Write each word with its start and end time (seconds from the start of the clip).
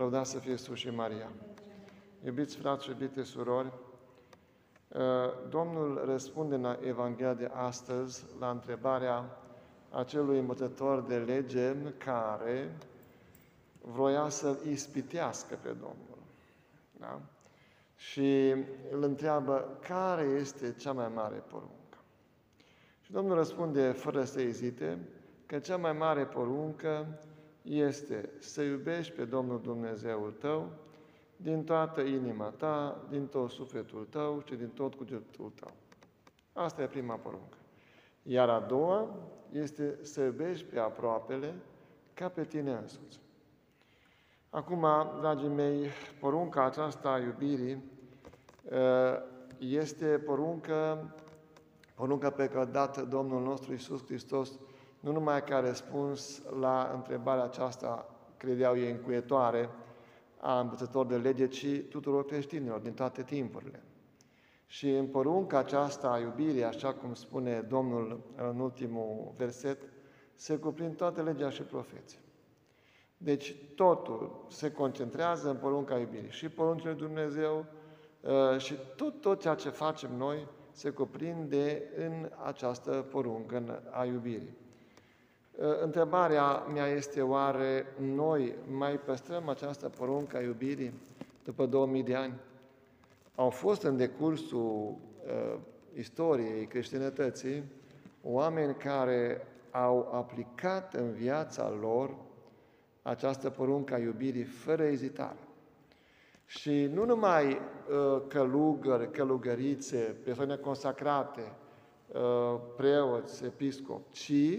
Lăudați 0.00 0.30
să 0.30 0.38
fie 0.38 0.56
sus 0.56 0.76
și 0.76 0.90
Maria. 0.90 1.30
Iubiți 2.24 2.56
frați 2.56 2.84
și 2.84 2.90
iubite 2.90 3.22
surori, 3.22 3.72
uh, 4.88 5.00
Domnul 5.48 6.02
răspunde 6.04 6.54
în 6.54 6.76
Evanghelia 6.82 7.34
de 7.34 7.50
astăzi 7.54 8.24
la 8.38 8.50
întrebarea 8.50 9.38
acelui 9.90 10.38
învățător 10.38 11.02
de 11.02 11.16
lege 11.16 11.74
care 11.98 12.76
vroia 13.80 14.28
să-l 14.28 14.58
ispitească 14.70 15.58
pe 15.62 15.68
Domnul. 15.68 16.18
Da? 17.00 17.20
Și 17.96 18.50
îl 18.90 19.02
întreabă 19.02 19.78
care 19.88 20.22
este 20.22 20.74
cea 20.78 20.92
mai 20.92 21.08
mare 21.14 21.36
poruncă. 21.36 21.98
Și 23.00 23.12
Domnul 23.12 23.36
răspunde 23.36 23.90
fără 23.90 24.24
să 24.24 24.40
ezite 24.40 24.98
că 25.46 25.58
cea 25.58 25.76
mai 25.76 25.92
mare 25.92 26.24
poruncă 26.24 27.06
este 27.62 28.30
să 28.38 28.62
iubești 28.62 29.12
pe 29.12 29.24
Domnul 29.24 29.60
Dumnezeul 29.60 30.32
tău 30.38 30.72
din 31.36 31.64
toată 31.64 32.00
inima 32.00 32.48
ta, 32.48 33.04
din 33.10 33.26
tot 33.26 33.50
sufletul 33.50 34.06
tău 34.10 34.42
și 34.46 34.54
din 34.54 34.68
tot 34.68 34.94
cugetul 34.94 35.52
tău. 35.60 35.70
Asta 36.52 36.82
e 36.82 36.86
prima 36.86 37.14
poruncă. 37.14 37.56
Iar 38.22 38.48
a 38.48 38.60
doua 38.60 39.08
este 39.52 39.98
să 40.02 40.20
iubești 40.20 40.64
pe 40.64 40.78
aproapele 40.78 41.54
ca 42.14 42.28
pe 42.28 42.44
tine 42.44 42.72
însuți. 42.72 43.20
Acum, 44.50 44.86
dragii 45.20 45.48
mei, 45.48 45.88
porunca 46.20 46.64
aceasta 46.64 47.08
a 47.08 47.18
iubirii 47.18 47.82
ă, 48.70 49.22
este 49.58 50.06
poruncă, 50.06 51.10
porunca 51.94 52.30
pe 52.30 52.46
care 52.46 52.60
a 52.60 52.64
dat 52.64 53.08
Domnul 53.08 53.42
nostru 53.42 53.72
Isus 53.72 54.04
Hristos, 54.04 54.58
nu 55.00 55.12
numai 55.12 55.44
ca 55.44 55.58
răspuns 55.58 56.42
la 56.60 56.90
întrebarea 56.94 57.44
aceasta, 57.44 58.08
credeau 58.36 58.76
ei 58.78 58.90
încuietoare, 58.90 59.68
a 60.40 60.60
învățător 60.60 61.06
de 61.06 61.16
lege, 61.16 61.46
ci 61.48 61.66
tuturor 61.88 62.24
creștinilor 62.24 62.80
din 62.80 62.92
toate 62.92 63.22
timpurile. 63.22 63.82
Și 64.66 64.90
în 64.90 65.06
porunca 65.06 65.58
aceasta 65.58 66.10
a 66.10 66.18
iubirii, 66.18 66.64
așa 66.64 66.94
cum 66.94 67.14
spune 67.14 67.60
Domnul 67.60 68.20
în 68.36 68.58
ultimul 68.58 69.34
verset, 69.36 69.82
se 70.34 70.56
cuprind 70.56 70.96
toate 70.96 71.22
legea 71.22 71.50
și 71.50 71.62
profeții. 71.62 72.18
Deci 73.16 73.56
totul 73.74 74.46
se 74.48 74.72
concentrează 74.72 75.50
în 75.50 75.56
porunca 75.56 75.98
iubirii. 75.98 76.30
Și 76.30 76.48
poruncile 76.48 76.92
Dumnezeu 76.92 77.66
uh, 78.20 78.58
și 78.58 78.74
tot, 78.96 79.20
tot 79.20 79.40
ceea 79.40 79.54
ce 79.54 79.68
facem 79.68 80.16
noi 80.16 80.46
se 80.70 80.90
cuprinde 80.90 81.82
în 81.96 82.30
această 82.44 83.06
poruncă 83.10 83.82
a 83.90 84.04
iubirii. 84.04 84.56
Uh, 85.54 85.64
întrebarea 85.82 86.52
mea 86.72 86.86
este 86.86 87.22
oare 87.22 87.86
noi 87.98 88.54
mai 88.70 88.98
păstrăm 88.98 89.48
această 89.48 89.88
poruncă 89.88 90.36
a 90.36 90.40
iubirii 90.40 90.92
după 91.44 91.66
2000 91.66 92.02
de 92.02 92.14
ani? 92.14 92.34
Au 93.34 93.50
fost 93.50 93.82
în 93.82 93.96
decursul 93.96 94.96
uh, 95.26 95.58
istoriei 95.94 96.66
creștinătății 96.66 97.64
oameni 98.22 98.74
care 98.74 99.46
au 99.70 100.08
aplicat 100.12 100.94
în 100.94 101.10
viața 101.10 101.70
lor 101.80 102.14
această 103.02 103.50
poruncă 103.50 103.94
a 103.94 103.98
iubirii 103.98 104.44
fără 104.44 104.82
ezitare. 104.82 105.38
Și 106.46 106.90
nu 106.94 107.04
numai 107.04 107.46
uh, 107.46 108.22
călugări, 108.28 109.10
călugărițe, 109.10 110.16
persoane 110.24 110.56
consacrate, 110.56 111.52
uh, 112.12 112.60
preoți, 112.76 113.44
episcop, 113.44 114.12
ci 114.12 114.58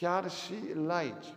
chiar 0.00 0.30
și 0.30 0.54
laici. 0.86 1.34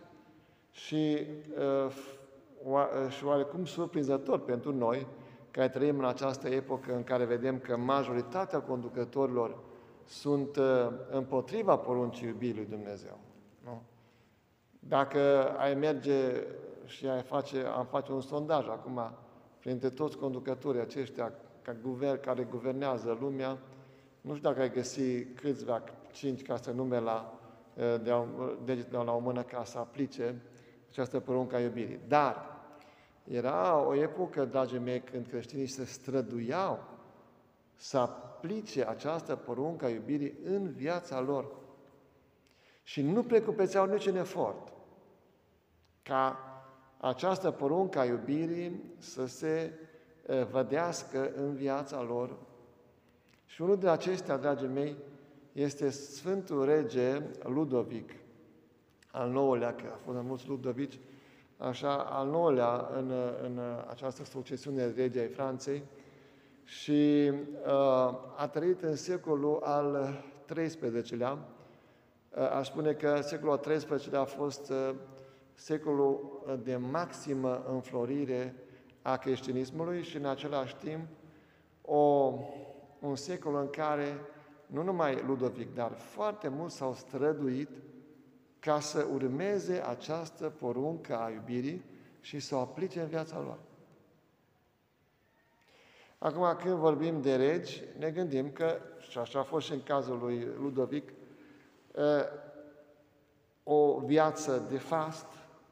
Și, 0.70 1.26
uh, 1.58 3.10
și 3.16 3.24
oarecum 3.24 3.64
surprinzător 3.64 4.40
pentru 4.40 4.72
noi, 4.72 5.06
care 5.50 5.68
trăim 5.68 5.98
în 5.98 6.04
această 6.04 6.48
epocă 6.48 6.94
în 6.94 7.04
care 7.04 7.24
vedem 7.24 7.58
că 7.58 7.76
majoritatea 7.76 8.60
conducătorilor 8.60 9.58
sunt 10.04 10.58
împotriva 11.10 11.76
poruncii 11.76 12.26
iubirii 12.26 12.54
lui 12.54 12.66
Dumnezeu. 12.66 13.18
Nu? 13.64 13.82
Dacă 14.78 15.54
ai 15.58 15.74
merge 15.74 16.46
și 16.84 17.06
ai 17.06 17.22
face, 17.22 17.64
am 17.76 17.86
face 17.86 18.12
un 18.12 18.20
sondaj 18.20 18.68
acum 18.68 19.10
printre 19.58 19.88
toți 19.88 20.16
conducătorii 20.16 20.80
aceștia 20.80 21.32
ca 21.62 21.76
guvern, 21.82 22.20
care 22.20 22.46
guvernează 22.50 23.18
lumea, 23.20 23.58
nu 24.20 24.34
știu 24.34 24.48
dacă 24.48 24.60
ai 24.60 24.72
găsi 24.72 25.24
câțiva, 25.24 25.82
cinci, 26.12 26.42
ca 26.42 26.56
să 26.56 26.70
nume 26.70 26.98
la, 26.98 27.32
eh, 27.40 27.43
de, 27.74 28.12
de, 28.64 28.74
de 28.74 28.96
la 28.96 29.12
o 29.14 29.18
mână 29.18 29.42
ca 29.42 29.64
să 29.64 29.78
aplice 29.78 30.42
această 30.90 31.20
poruncă 31.20 31.56
a 31.56 31.60
iubirii. 31.60 32.00
Dar 32.08 32.54
era 33.24 33.78
o 33.78 33.94
epocă, 33.94 34.44
dragii 34.44 34.78
mei, 34.78 35.00
când 35.00 35.26
creștinii 35.26 35.66
se 35.66 35.84
străduiau 35.84 36.84
să 37.76 37.98
aplice 37.98 38.86
această 38.86 39.36
poruncă 39.36 39.84
a 39.84 39.88
iubirii 39.88 40.38
în 40.44 40.72
viața 40.72 41.20
lor. 41.20 41.52
Și 42.82 43.02
nu 43.02 43.22
precupețeau 43.22 43.86
niciun 43.86 44.16
efort 44.16 44.72
ca 46.02 46.38
această 47.00 47.50
poruncă 47.50 47.98
a 47.98 48.04
iubirii 48.04 48.94
să 48.98 49.26
se 49.26 49.72
vădească 50.50 51.32
în 51.36 51.54
viața 51.54 52.02
lor. 52.02 52.36
Și 53.44 53.62
unul 53.62 53.78
de 53.78 53.88
acestea, 53.88 54.36
dragii 54.36 54.68
mei, 54.68 54.96
este 55.54 55.90
Sfântul 55.90 56.64
Rege 56.64 57.22
Ludovic, 57.42 58.10
al 59.10 59.30
nouălea, 59.30 59.74
că 59.74 59.84
a 59.92 59.96
fost 60.04 60.18
mulți 60.22 60.48
Ludovici, 60.48 60.98
așa, 61.56 61.94
al 61.94 62.28
nouălea 62.28 62.90
în, 62.96 63.12
în 63.42 63.60
această 63.90 64.24
succesiune 64.24 64.86
de 64.86 65.02
rege 65.02 65.20
ai 65.20 65.28
Franței 65.28 65.82
și 66.64 67.30
uh, 67.30 67.70
a 68.36 68.48
trăit 68.52 68.82
în 68.82 68.96
secolul 68.96 69.60
al 69.62 70.22
XIII-lea. 70.46 71.32
Uh, 71.32 72.50
aș 72.50 72.66
spune 72.66 72.92
că 72.92 73.20
secolul 73.20 73.52
al 73.52 73.76
XIII-lea 73.76 74.20
a 74.20 74.24
fost 74.24 74.70
uh, 74.70 74.94
secolul 75.54 76.42
de 76.64 76.76
maximă 76.76 77.64
înflorire 77.68 78.54
a 79.02 79.16
creștinismului 79.16 80.02
și 80.02 80.16
în 80.16 80.24
același 80.24 80.76
timp 80.76 81.06
o, 81.82 82.32
un 83.00 83.16
secol 83.16 83.54
în 83.54 83.70
care 83.70 84.18
nu 84.74 84.82
numai 84.82 85.22
Ludovic, 85.26 85.74
dar 85.74 85.92
foarte 85.92 86.48
mulți 86.48 86.76
s-au 86.76 86.94
străduit 86.94 87.68
ca 88.58 88.80
să 88.80 89.06
urmeze 89.12 89.82
această 89.88 90.52
poruncă 90.58 91.18
a 91.18 91.30
iubirii 91.30 91.84
și 92.20 92.38
să 92.38 92.54
o 92.54 92.58
aplice 92.58 93.00
în 93.00 93.06
viața 93.06 93.40
lor. 93.40 93.58
Acum, 96.18 96.56
când 96.62 96.74
vorbim 96.74 97.22
de 97.22 97.36
regi, 97.36 97.82
ne 97.98 98.10
gândim 98.10 98.50
că, 98.50 98.80
și 99.08 99.18
așa 99.18 99.38
a 99.38 99.42
fost 99.42 99.66
și 99.66 99.72
în 99.72 99.82
cazul 99.82 100.18
lui 100.18 100.46
Ludovic, 100.58 101.12
o 103.62 103.98
viață 103.98 104.66
de 104.70 104.78
fast, 104.78 105.26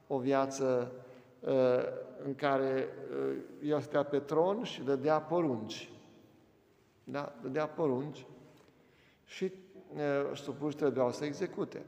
o 0.06 0.18
viață 0.18 0.92
uh, 1.40 1.82
în 2.24 2.34
care 2.34 2.88
uh, 3.28 3.36
el 3.62 3.80
stătea 3.80 4.04
pe 4.04 4.18
tron 4.18 4.62
și 4.62 4.82
dădea 4.82 5.20
porunci. 5.20 5.90
Da? 7.04 7.32
Dădea 7.42 7.66
porunci 7.66 8.26
și 9.32 9.52
uh, 9.94 10.36
supuși 10.36 10.76
trebuiau 10.76 11.12
să 11.12 11.24
execute. 11.24 11.82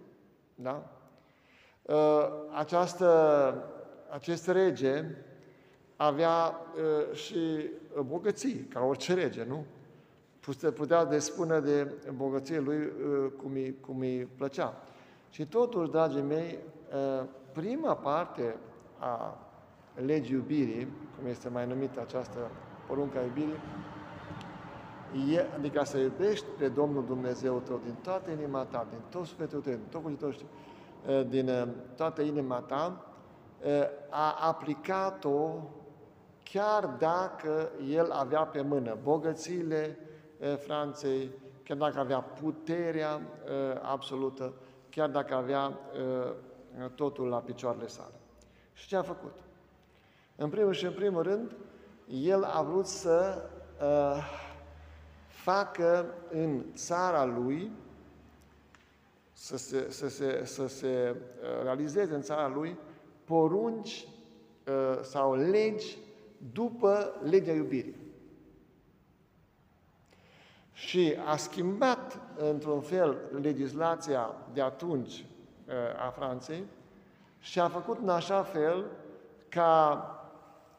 Da? 0.55 0.88
Această, 2.55 3.55
acest 4.10 4.49
rege 4.49 5.05
avea 5.97 6.60
și 7.12 7.71
bogății, 8.06 8.54
ca 8.54 8.81
orice 8.81 9.15
rege, 9.15 9.44
nu? 9.44 9.65
Putea 10.75 11.04
de 11.04 11.19
spune 11.19 11.60
de 11.60 11.93
bogăție 12.16 12.59
lui 12.59 12.93
cum 13.37 13.53
îi, 13.53 13.77
cum 13.81 14.00
îi 14.00 14.28
plăcea. 14.37 14.83
Și 15.31 15.47
totuși, 15.47 15.91
dragii 15.91 16.22
mei, 16.22 16.59
prima 17.53 17.97
parte 17.97 18.56
a 18.99 19.38
legii 19.95 20.34
iubirii, 20.34 20.89
cum 21.18 21.27
este 21.28 21.48
mai 21.48 21.66
numită 21.66 22.01
această 22.01 22.51
poruncă 22.86 23.18
a 23.18 23.22
iubirii, 23.22 23.60
e, 25.15 25.47
adică 25.57 25.84
să 25.84 25.99
iubești 25.99 26.47
pe 26.59 26.69
Domnul 26.69 27.05
Dumnezeu 27.07 27.59
tău 27.59 27.81
din 27.84 27.95
toată 28.03 28.31
inima 28.31 28.65
ta, 28.65 28.87
din 28.91 28.99
tot 29.11 29.27
sufletul 29.27 29.61
tău, 29.61 29.72
din 29.72 29.87
tot 29.91 30.03
cugetul 30.03 30.47
din 31.28 31.75
toată 31.97 32.22
inima 32.22 32.59
ta, 32.59 33.07
a 34.11 34.37
aplicat-o 34.41 35.51
chiar 36.43 36.87
dacă 36.87 37.71
el 37.91 38.11
avea 38.11 38.43
pe 38.43 38.61
mână 38.61 38.97
bogățiile 39.03 39.99
Franței, 40.59 41.31
chiar 41.65 41.77
dacă 41.77 41.99
avea 41.99 42.21
puterea 42.21 43.21
absolută, 43.83 44.53
chiar 44.91 45.09
dacă 45.09 45.34
avea 45.34 45.78
totul 46.95 47.28
la 47.28 47.39
picioarele 47.39 47.87
sale. 47.87 48.15
Și 48.72 48.89
ce 48.89 48.97
a 48.97 49.03
făcut? 49.03 49.34
În 50.37 50.49
primul 50.49 50.72
și 50.72 50.84
în 50.84 50.93
primul 50.93 51.22
rând, 51.22 51.57
el 52.09 52.45
a 52.45 52.63
vrut 52.63 52.87
să 52.87 53.43
uh, 53.81 54.43
facă 55.44 56.14
în 56.30 56.64
țara 56.74 57.24
lui, 57.24 57.70
să 59.32 59.56
se, 59.56 59.91
să 59.91 60.08
se, 60.08 60.44
să 60.44 60.66
se 60.66 61.14
uh, 61.16 61.62
realizeze 61.62 62.14
în 62.14 62.22
țara 62.22 62.48
lui, 62.48 62.78
porunci 63.24 64.06
uh, 64.66 65.02
sau 65.02 65.34
legi 65.34 65.98
după 66.52 67.20
legea 67.22 67.52
iubirii. 67.52 67.96
Și 70.72 71.16
a 71.26 71.36
schimbat, 71.36 72.20
într-un 72.36 72.80
fel, 72.80 73.16
legislația 73.41 74.34
de 74.52 74.60
atunci 74.60 75.24
uh, 75.66 76.06
a 76.06 76.10
Franței 76.10 76.64
și 77.38 77.60
a 77.60 77.68
făcut 77.68 77.98
în 77.98 78.08
așa 78.08 78.42
fel 78.42 78.84
ca 79.48 80.08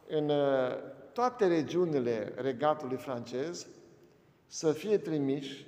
în 0.08 0.30
uh, 0.30 0.76
toate 1.14 1.48
regiunile 1.48 2.34
regatului 2.36 2.98
francez 2.98 3.68
să 4.48 4.72
fie 4.72 4.98
trimiși 4.98 5.68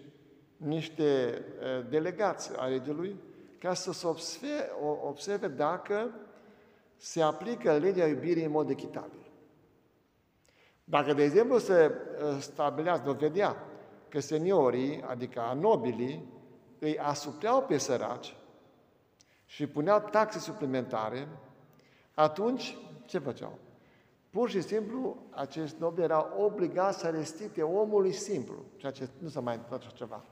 niște 0.58 1.42
delegați 1.90 2.52
a 2.58 2.68
regelui 2.68 3.16
ca 3.60 3.74
să 3.74 3.92
se 3.92 4.08
observe, 4.08 4.72
observe 5.04 5.48
dacă 5.48 6.12
se 6.98 7.22
aplică 7.22 7.78
legea 7.78 8.08
iubirii 8.08 8.44
în 8.44 8.52
mod 8.52 8.70
echitabil. 8.70 9.32
Dacă, 10.84 11.14
de 11.14 11.24
exemplu, 11.24 11.58
se 11.58 11.92
stabilează, 12.40 13.02
dovedea 13.06 13.56
că 14.10 14.20
seniorii, 14.20 15.02
adică 15.02 15.58
nobilii, 15.60 16.34
îi 16.80 17.00
asupreau 17.00 17.64
pe 17.64 17.78
săraci 17.78 18.36
și 19.46 19.68
puneau 19.68 20.00
taxe 20.00 20.40
suplimentare, 20.40 21.28
atunci 22.14 22.78
ce 23.06 23.20
făceau? 23.20 23.58
Pur 24.38 24.50
și 24.50 24.62
simplu, 24.62 25.18
acești 25.30 25.76
nobili 25.80 26.04
erau 26.04 26.34
obligați 26.40 27.00
să 27.00 27.08
restituie 27.08 27.66
omului 27.66 28.12
simplu, 28.12 28.56
ceea 28.76 28.92
ce 28.92 29.08
nu 29.18 29.28
s-a 29.28 29.40
mai 29.40 29.54
întâmplat 29.54 29.80
așa 29.80 29.96
ceva 29.96 30.24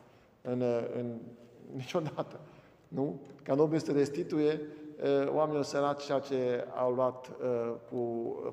în, 0.41 0.61
în, 0.97 1.17
niciodată. 1.79 2.39
Nu? 2.87 3.21
Ca 3.43 3.53
nobil 3.53 3.79
să 3.79 3.91
restituie 3.91 4.61
uh, 5.03 5.27
oamenilor 5.27 5.63
săraci 5.63 6.03
ceea 6.03 6.19
ce 6.19 6.67
au 6.75 6.93
luat 6.93 7.27
uh, 7.27 7.73
cu, 7.89 7.97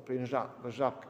prin 0.03 0.25
japcă. 0.69 1.07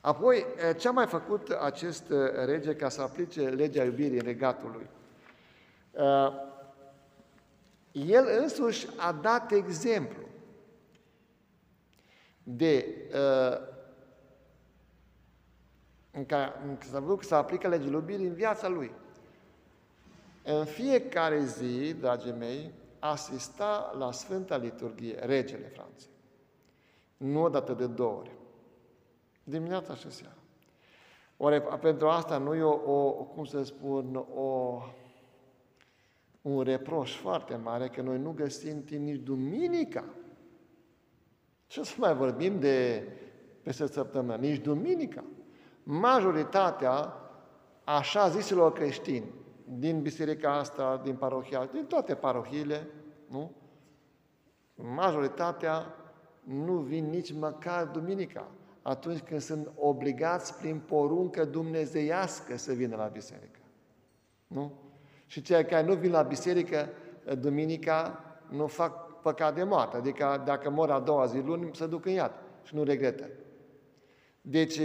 Apoi, 0.00 0.36
uh, 0.36 0.76
ce 0.76 0.88
a 0.88 0.90
mai 0.90 1.06
făcut 1.06 1.48
acest 1.48 2.10
uh, 2.10 2.18
rege 2.44 2.74
ca 2.74 2.88
să 2.88 3.02
aplice 3.02 3.40
legea 3.40 3.84
iubirii 3.84 4.20
regatului? 4.20 4.86
Uh, 5.90 6.32
el 7.92 8.26
însuși 8.40 8.86
a 8.96 9.12
dat 9.12 9.52
exemplu 9.52 10.25
de 12.48 12.86
uh, 13.12 13.58
în 16.10 16.26
care 16.26 16.52
s-a 16.90 17.00
văzut 17.00 17.18
că 17.18 17.24
să 17.24 17.34
aplică 17.34 17.68
legea 17.68 17.90
iubirii 17.90 18.26
în 18.26 18.34
viața 18.34 18.68
lui. 18.68 18.92
În 20.44 20.64
fiecare 20.64 21.44
zi, 21.44 21.94
dragii 21.94 22.32
mei, 22.32 22.72
asista 22.98 23.94
la 23.98 24.12
Sfânta 24.12 24.56
Liturghie, 24.56 25.18
regele 25.18 25.66
Franței. 25.66 26.10
Nu 27.16 27.42
odată 27.42 27.72
de 27.72 27.86
două 27.86 28.18
ori. 28.18 28.30
Dimineața 29.44 29.94
și 29.94 30.10
seara. 30.10 30.36
Ori 31.36 31.62
pentru 31.62 32.08
asta 32.08 32.38
nu 32.38 32.54
e 32.54 32.62
o, 32.62 32.92
o 32.92 33.10
cum 33.12 33.44
să 33.44 33.62
spun, 33.62 34.24
o, 34.34 34.82
un 36.42 36.62
reproș 36.62 37.16
foarte 37.16 37.56
mare 37.56 37.88
că 37.88 38.02
noi 38.02 38.18
nu 38.18 38.30
găsim 38.30 38.84
timp 38.84 39.02
nici 39.02 39.22
duminica. 39.22 40.04
Ce 41.66 41.82
să 41.82 41.94
mai 41.98 42.14
vorbim 42.14 42.58
de 42.58 43.08
peste 43.62 43.86
săptămână? 43.86 44.36
Nici 44.36 44.62
duminica. 44.62 45.24
Majoritatea 45.82 47.12
așa 47.84 48.28
zisilor 48.28 48.72
creștini 48.72 49.32
din 49.64 50.02
biserica 50.02 50.58
asta, 50.58 51.00
din 51.04 51.14
parohia, 51.14 51.68
din 51.72 51.84
toate 51.84 52.14
parohiile, 52.14 52.88
nu? 53.28 53.52
Majoritatea 54.74 55.94
nu 56.42 56.72
vin 56.72 57.04
nici 57.10 57.32
măcar 57.32 57.84
duminica, 57.84 58.50
atunci 58.82 59.20
când 59.20 59.40
sunt 59.40 59.70
obligați 59.76 60.58
prin 60.58 60.78
poruncă 60.78 61.44
dumnezeiască 61.44 62.56
să 62.56 62.72
vină 62.72 62.96
la 62.96 63.06
biserică. 63.06 63.60
Nu? 64.46 64.72
Și 65.26 65.42
cei 65.42 65.64
care 65.64 65.86
nu 65.86 65.94
vin 65.94 66.10
la 66.10 66.22
biserică 66.22 66.88
duminica 67.38 68.20
nu 68.50 68.66
fac 68.66 69.05
păcat 69.26 69.54
de 69.54 69.62
moarte, 69.62 69.96
adică 69.96 70.42
dacă 70.44 70.70
mor 70.70 70.90
a 70.90 71.00
doua 71.00 71.26
zi 71.26 71.38
luni, 71.38 71.70
se 71.74 71.86
duc 71.86 72.06
în 72.06 72.12
iad 72.12 72.32
și 72.62 72.74
nu 72.74 72.82
regretă. 72.82 73.28
Deci, 74.40 74.80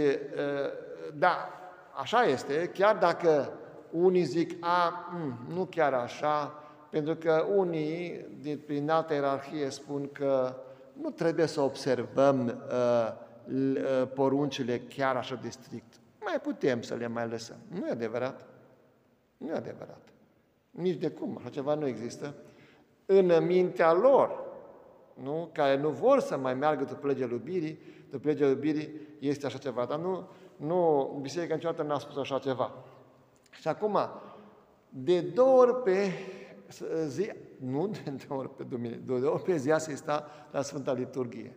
da, 1.14 1.48
așa 1.94 2.22
este, 2.22 2.70
chiar 2.74 2.96
dacă 2.96 3.52
unii 3.90 4.22
zic, 4.22 4.56
a, 4.60 5.10
mm, 5.12 5.54
nu 5.54 5.64
chiar 5.64 5.92
așa, 5.92 6.62
pentru 6.90 7.14
că 7.14 7.46
unii 7.56 8.26
din, 8.40 8.60
prin 8.66 8.90
altă 8.90 9.14
ierarhie 9.14 9.70
spun 9.70 10.08
că 10.12 10.54
nu 10.92 11.10
trebuie 11.10 11.46
să 11.46 11.60
observăm 11.60 12.46
uh, 12.46 13.12
uh, 13.46 14.08
poruncile 14.14 14.78
chiar 14.78 15.16
așa 15.16 15.38
de 15.42 15.48
strict. 15.48 16.00
Mai 16.20 16.40
putem 16.42 16.82
să 16.82 16.94
le 16.94 17.06
mai 17.06 17.28
lăsăm. 17.28 17.56
Nu 17.68 17.86
e 17.86 17.90
adevărat. 17.90 18.44
Nu 19.36 19.48
e 19.48 19.52
adevărat. 19.52 20.00
Nici 20.70 20.98
de 20.98 21.10
cum, 21.10 21.36
așa 21.38 21.48
ceva 21.48 21.74
nu 21.74 21.86
există. 21.86 22.34
În 23.18 23.46
mintea 23.46 23.92
lor, 23.92 24.44
nu? 25.14 25.50
care 25.52 25.76
nu 25.76 25.88
vor 25.88 26.20
să 26.20 26.36
mai 26.36 26.54
meargă 26.54 26.84
după 26.84 27.06
legea 27.06 27.28
iubirii, 27.30 27.78
după 28.10 28.28
legea 28.28 28.46
iubirii 28.46 29.00
este 29.18 29.46
așa 29.46 29.58
ceva. 29.58 29.84
Dar 29.84 29.98
nu, 29.98 30.28
nu 30.56 31.18
biserica 31.20 31.54
niciodată 31.54 31.82
n-a 31.82 31.98
spus 31.98 32.16
așa 32.16 32.38
ceva. 32.38 32.72
Și 33.50 33.68
acum, 33.68 33.98
de 34.88 35.20
două 35.20 35.60
ori 35.60 35.82
pe 35.82 36.12
zi, 37.06 37.32
nu 37.56 37.86
de 38.04 38.24
două 38.28 38.40
ori 38.40 38.54
pe 38.54 38.62
duminică, 38.62 39.00
de 39.04 39.18
două 39.18 39.34
ori 39.34 39.42
pe 39.42 39.56
zi 39.56 39.72
sta 39.94 40.26
la 40.50 40.62
Sfânta 40.62 40.92
Liturghie. 40.92 41.56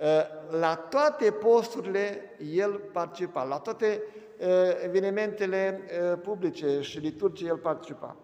Ă, 0.00 0.26
la 0.58 0.74
toate 0.74 1.30
posturile 1.30 2.36
el 2.54 2.80
participa, 2.92 3.44
la 3.44 3.58
toate 3.58 4.02
ă, 4.40 4.46
evenimentele 4.84 5.80
ă, 6.12 6.16
publice 6.16 6.80
și 6.80 6.98
liturgie 6.98 7.48
el 7.48 7.56
participa. 7.56 8.16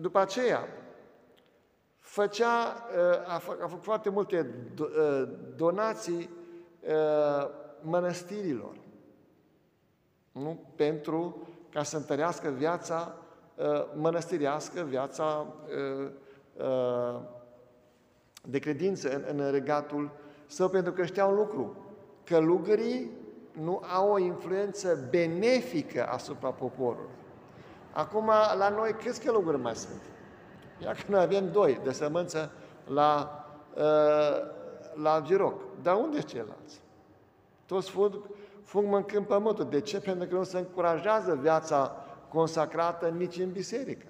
După 0.00 0.18
aceea, 0.18 0.68
făcea, 1.98 2.86
a 3.26 3.38
făcut 3.38 3.82
foarte 3.82 4.08
multe 4.08 4.50
donații 5.56 6.30
mănăstirilor 7.80 8.76
nu? 10.32 10.60
pentru 10.76 11.48
ca 11.70 11.82
să 11.82 11.96
întărească 11.96 12.48
viața 12.48 13.16
uh, 13.54 13.66
mănăstiriască, 13.94 14.82
viața 14.82 15.46
uh, 16.02 16.10
uh, 16.56 17.20
de 18.44 18.58
credință 18.58 19.14
în, 19.14 19.24
în 19.36 19.50
regatul 19.50 20.10
său, 20.46 20.68
pentru 20.68 20.92
că 20.92 21.04
știa 21.04 21.26
un 21.26 21.34
lucru, 21.34 21.76
călugării 22.24 23.10
nu 23.52 23.82
au 23.96 24.10
o 24.10 24.18
influență 24.18 25.06
benefică 25.10 26.06
asupra 26.06 26.50
poporului. 26.50 27.16
Acum, 27.98 28.26
la 28.58 28.68
noi, 28.68 28.92
câți 28.92 29.20
călugări 29.20 29.58
mai 29.58 29.74
sunt? 29.74 30.00
Ia 30.82 30.92
că 30.92 31.02
noi 31.06 31.20
avem 31.20 31.50
doi 31.52 31.80
de 31.84 31.92
sămânță 31.92 32.50
la, 32.86 33.44
la 34.94 35.20
Giroc. 35.24 35.62
Dar 35.82 35.94
unde 35.94 36.16
sunt 36.16 36.30
ceilalți? 36.30 36.80
Toți 37.66 37.90
fug 37.90 38.20
fug 38.62 38.84
mâncând 38.84 39.26
pământul. 39.26 39.68
De 39.68 39.80
ce? 39.80 40.00
Pentru 40.00 40.28
că 40.28 40.34
nu 40.34 40.42
se 40.42 40.58
încurajează 40.58 41.38
viața 41.40 41.96
consacrată 42.28 43.08
nici 43.08 43.38
în 43.38 43.52
biserică. 43.52 44.06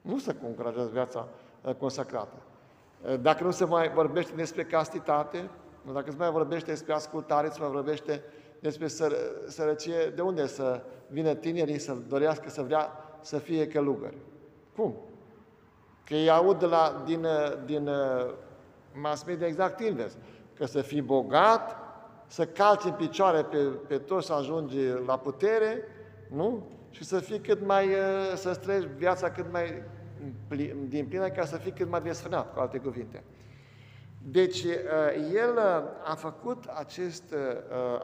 Nu 0.00 0.18
se 0.18 0.36
încurajează 0.46 0.88
viața 0.92 1.28
uh, 1.62 1.74
consacrată. 1.74 2.36
Uh, 3.02 3.20
dacă 3.20 3.44
nu 3.44 3.50
se 3.50 3.64
mai 3.64 3.90
vorbește 3.90 4.32
despre 4.34 4.64
castitate, 4.64 5.50
dacă 5.92 6.10
se 6.10 6.16
mai 6.18 6.30
vorbește 6.30 6.70
despre 6.70 6.92
ascultare, 6.92 7.48
se 7.48 7.60
mai 7.60 7.70
vorbește 7.70 8.22
despre 8.60 8.86
săr- 8.86 9.48
sărăcie, 9.48 10.12
de 10.14 10.20
unde 10.20 10.46
să 10.46 10.82
vină 11.08 11.34
tinerii 11.34 11.78
să 11.78 11.96
dorească 12.08 12.50
să 12.50 12.62
vrea 12.62 13.03
să 13.24 13.38
fie 13.38 13.66
călugări? 13.66 14.16
Cum? 14.76 14.94
Că 16.04 16.14
ei 16.14 16.30
aud 16.30 16.58
de 16.58 16.66
la, 16.66 17.02
din, 17.06 17.24
uh, 17.24 17.64
din 17.64 17.90
mass 18.92 19.24
media 19.24 19.46
exact 19.46 19.80
invers. 19.80 20.16
Că 20.56 20.66
să 20.66 20.80
fii 20.80 21.02
bogat, 21.02 21.76
să 22.26 22.46
calci 22.46 22.84
în 22.84 22.92
picioare 22.92 23.42
pe, 23.42 23.58
pe 23.88 23.98
toți, 23.98 24.26
să 24.26 24.32
ajungi 24.32 24.76
la 25.06 25.18
putere, 25.18 25.82
nu? 26.30 26.66
Și 26.90 27.04
să 27.04 27.18
fii 27.18 27.40
cât 27.40 27.66
mai, 27.66 27.86
uh, 27.86 28.32
să 28.34 28.54
trăiești 28.54 28.88
viața 28.96 29.30
cât 29.30 29.52
mai 29.52 29.82
din 30.88 31.06
plină 31.06 31.28
ca 31.28 31.44
să 31.44 31.56
fii 31.56 31.72
cât 31.72 31.90
mai 31.90 32.00
desfrânat, 32.00 32.54
cu 32.54 32.60
alte 32.60 32.78
cuvinte. 32.78 33.22
Deci, 34.22 34.62
uh, 34.62 34.72
el 35.34 35.56
uh, 35.56 36.10
a 36.10 36.14
făcut 36.14 36.64
acest, 36.64 37.34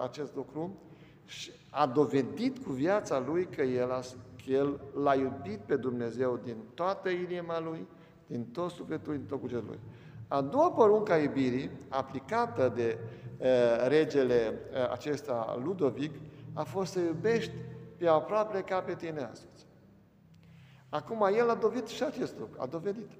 acest 0.02 0.34
lucru 0.34 0.76
și 1.24 1.50
a 1.70 1.86
dovedit 1.86 2.64
cu 2.64 2.72
viața 2.72 3.22
lui 3.26 3.48
că 3.56 3.62
el, 3.62 3.90
a, 3.92 4.00
că 4.44 4.50
el 4.50 4.80
l-a 4.94 5.14
iubit 5.14 5.58
pe 5.58 5.76
Dumnezeu 5.76 6.40
din 6.44 6.56
toată 6.74 7.08
inima 7.08 7.60
lui, 7.60 7.86
din 8.26 8.44
tot 8.44 8.70
sufletul, 8.70 9.16
din 9.16 9.26
tot 9.26 9.40
cugetul 9.40 9.66
lui. 9.66 9.78
A 10.28 10.40
doua 10.40 10.70
poruncă 10.70 11.12
a 11.12 11.16
iubirii, 11.16 11.70
aplicată 11.88 12.72
de 12.74 12.98
uh, 13.38 13.46
regele 13.86 14.60
uh, 14.72 14.90
acesta 14.90 15.60
Ludovic, 15.64 16.14
a 16.52 16.62
fost 16.62 16.92
să 16.92 17.00
iubești 17.00 17.52
pe 17.96 18.06
aproape 18.06 18.60
ca 18.60 18.80
pe 18.80 18.94
tine 18.94 19.20
însuți. 19.20 19.66
Acum, 20.88 21.28
el 21.36 21.50
a 21.50 21.54
dovedit 21.54 21.88
și 21.88 22.02
acest 22.02 22.38
lucru, 22.38 22.56
a 22.60 22.66
dovedit. 22.66 23.10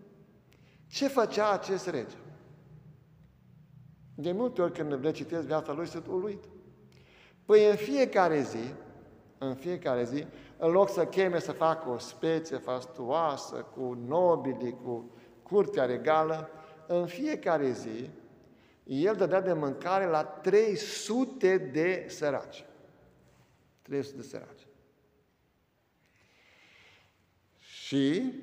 Ce 0.86 1.08
făcea 1.08 1.50
acest 1.50 1.88
rege? 1.88 2.16
De 4.14 4.32
multe 4.32 4.62
ori 4.62 4.72
când 4.72 5.04
le 5.04 5.10
citesc 5.10 5.46
viața 5.46 5.72
lui, 5.72 5.86
sunt 5.86 6.06
uluit. 6.06 6.44
Păi 7.44 7.70
în 7.70 7.76
fiecare 7.76 8.42
zi, 8.42 8.74
în 9.38 9.54
fiecare 9.54 10.04
zi, 10.04 10.26
în 10.60 10.70
loc 10.70 10.90
să 10.90 11.06
cheme 11.06 11.38
să 11.38 11.52
facă 11.52 11.88
o 11.88 11.98
speție 11.98 12.56
fastuoasă, 12.56 13.66
cu 13.74 13.98
nobili, 14.06 14.76
cu 14.82 15.10
curtea 15.42 15.84
regală, 15.84 16.50
în 16.86 17.06
fiecare 17.06 17.70
zi, 17.70 18.10
el 18.84 19.16
dădea 19.16 19.40
de 19.40 19.52
mâncare 19.52 20.06
la 20.06 20.22
300 20.22 21.58
de 21.58 22.06
săraci. 22.08 22.64
300 23.82 24.16
de 24.16 24.22
săraci. 24.22 24.66
Și 27.58 28.34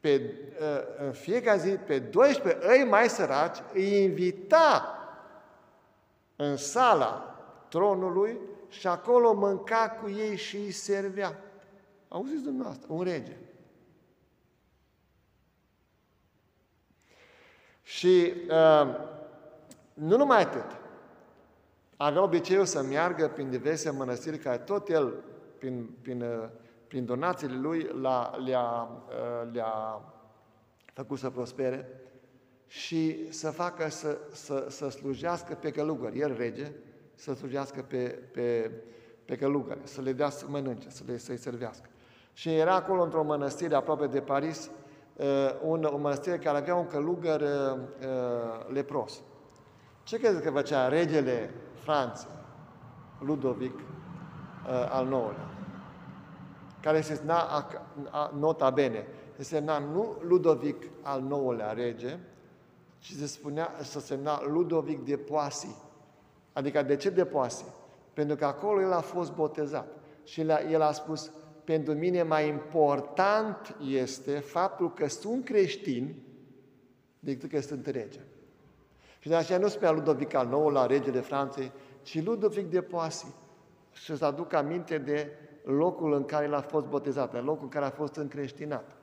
pe, 0.00 0.34
ă, 0.60 0.84
în 1.06 1.12
fiecare 1.12 1.58
zi, 1.58 1.70
pe 1.70 1.98
12 1.98 2.66
îi 2.66 2.84
mai 2.84 3.08
săraci, 3.08 3.58
îi 3.72 4.02
invita 4.02 4.94
în 6.36 6.56
sala 6.56 7.38
tronului 7.68 8.38
și 8.70 8.86
acolo 8.86 9.32
mânca 9.32 9.98
cu 10.02 10.08
ei 10.08 10.36
și 10.36 10.56
îi 10.56 10.70
servea. 10.70 11.38
Auziți 12.08 12.42
dumneavoastră? 12.42 12.92
Un 12.92 13.02
rege. 13.02 13.36
Și 17.82 18.32
uh, 18.48 18.96
nu 19.94 20.16
numai 20.16 20.42
atât. 20.42 20.80
Avea 21.96 22.22
obiceiul 22.22 22.64
să 22.64 22.82
meargă 22.82 23.28
prin 23.28 23.50
diverse 23.50 23.90
mănăstiri 23.90 24.38
care 24.38 24.58
tot 24.58 24.88
el, 24.88 25.24
prin, 25.58 25.88
prin, 26.02 26.22
uh, 26.22 26.48
prin 26.86 27.04
donațiile 27.04 27.56
lui, 27.56 27.82
le-a, 27.82 28.32
uh, 28.44 29.52
le-a 29.52 30.02
făcut 30.92 31.18
să 31.18 31.30
prospere 31.30 31.88
și 32.66 33.32
să 33.32 33.50
facă 33.50 33.88
să, 33.88 34.18
să, 34.32 34.66
să 34.68 34.88
slujească 34.88 35.54
pe 35.54 35.70
călugări. 35.70 36.18
El, 36.18 36.36
rege, 36.36 36.72
să 37.20 37.34
slujească 37.34 37.82
pe, 37.82 38.18
pe, 38.32 38.70
pe 39.24 39.36
călugări, 39.36 39.80
să 39.82 40.00
le 40.00 40.12
dea 40.12 40.30
să 40.30 40.44
mănânce, 40.48 40.90
să 40.90 41.02
le, 41.06 41.18
să-i 41.18 41.36
servească. 41.36 41.88
Și 42.32 42.54
era 42.54 42.74
acolo 42.74 43.02
într-o 43.02 43.22
mănăstire 43.22 43.74
aproape 43.74 44.06
de 44.06 44.20
Paris, 44.20 44.70
uh, 45.16 45.26
un, 45.64 45.84
o 45.84 45.96
mănăstire 45.96 46.38
care 46.38 46.58
avea 46.58 46.74
un 46.74 46.86
călugăr 46.86 47.40
uh, 47.40 47.78
uh, 47.78 48.72
lepros. 48.72 49.22
Ce 50.02 50.18
credeți 50.18 50.42
că 50.42 50.50
făcea 50.50 50.88
regele 50.88 51.54
Franței, 51.74 52.30
Ludovic 53.18 53.78
al 54.88 55.04
IX-lea? 55.04 55.48
Care 56.82 57.00
se 57.00 57.14
semna 57.14 57.66
nota 58.38 58.70
bene, 58.70 59.06
se 59.36 59.42
semna 59.42 59.78
nu 59.78 60.16
Ludovic 60.20 60.82
al 61.02 61.20
IX-lea 61.20 61.72
rege, 61.72 62.18
ci 62.98 63.12
se 63.12 63.26
spunea, 63.26 63.74
se 63.82 64.00
semna 64.00 64.42
Ludovic 64.46 65.04
de 65.04 65.16
Poissy. 65.16 65.89
Adică 66.52 66.82
de 66.82 66.96
ce 66.96 67.10
de 67.10 67.24
Poissy? 67.24 67.64
Pentru 68.12 68.36
că 68.36 68.44
acolo 68.44 68.80
el 68.80 68.92
a 68.92 69.00
fost 69.00 69.32
botezat. 69.32 69.86
Și 70.24 70.40
el 70.70 70.82
a 70.82 70.92
spus, 70.92 71.32
pentru 71.64 71.94
mine 71.94 72.22
mai 72.22 72.48
important 72.48 73.76
este 73.86 74.38
faptul 74.38 74.92
că 74.92 75.08
sunt 75.08 75.44
creștini 75.44 76.22
decât 77.18 77.50
că 77.50 77.60
sunt 77.60 77.86
rege. 77.86 78.20
Și 79.18 79.28
de 79.28 79.34
aceea 79.34 79.58
nu 79.58 79.68
spunea 79.68 79.90
Ludovic 79.90 80.34
al 80.34 80.46
nou 80.46 80.68
la 80.68 80.86
regele 80.86 81.20
Franței, 81.20 81.72
ci 82.02 82.24
Ludovic 82.24 82.70
de 82.70 82.82
Poissy. 82.82 83.26
Și 83.92 84.16
să 84.16 84.24
aduc 84.24 84.52
aminte 84.52 84.98
de 84.98 85.30
locul 85.64 86.12
în 86.12 86.24
care 86.24 86.44
el 86.44 86.54
a 86.54 86.60
fost 86.60 86.86
botezat, 86.86 87.34
în 87.34 87.44
locul 87.44 87.62
în 87.62 87.68
care 87.68 87.84
a 87.84 87.90
fost 87.90 88.16
încreștinat. 88.16 88.96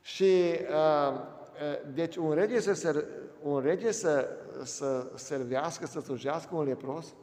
Și 0.00 0.32
uh, 0.60 1.20
deci 1.94 2.16
un 2.16 2.32
rege 2.32 2.60
să, 2.60 2.72
ser, 2.72 3.04
un 3.42 3.60
rege 3.60 3.90
să, 3.90 4.28
să 4.62 5.10
servească, 5.14 5.86
să 5.86 6.00
slujească 6.00 6.54
un 6.54 6.64
lepros, 6.64 7.14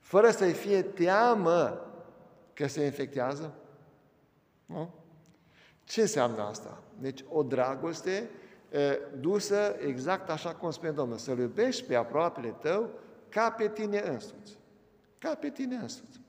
fără 0.00 0.30
să-i 0.30 0.52
fie 0.52 0.82
teamă 0.82 1.80
că 2.52 2.66
se 2.66 2.84
infectează? 2.84 3.54
Nu? 4.66 4.94
Ce 5.84 6.00
înseamnă 6.00 6.42
asta? 6.42 6.82
Deci 6.98 7.24
o 7.28 7.42
dragoste 7.42 8.30
e, 8.70 8.98
dusă 9.20 9.76
exact 9.78 10.30
așa 10.30 10.54
cum 10.54 10.70
spune 10.70 10.90
Domnul, 10.90 11.16
să-L 11.16 11.38
iubești 11.38 11.84
pe 11.84 11.94
aproapele 11.94 12.54
tău 12.60 12.90
ca 13.28 13.50
pe 13.50 13.68
tine 13.68 13.98
însuți. 13.98 14.58
Ca 15.18 15.34
pe 15.34 15.50
tine 15.50 15.76
însuți. 15.76 16.20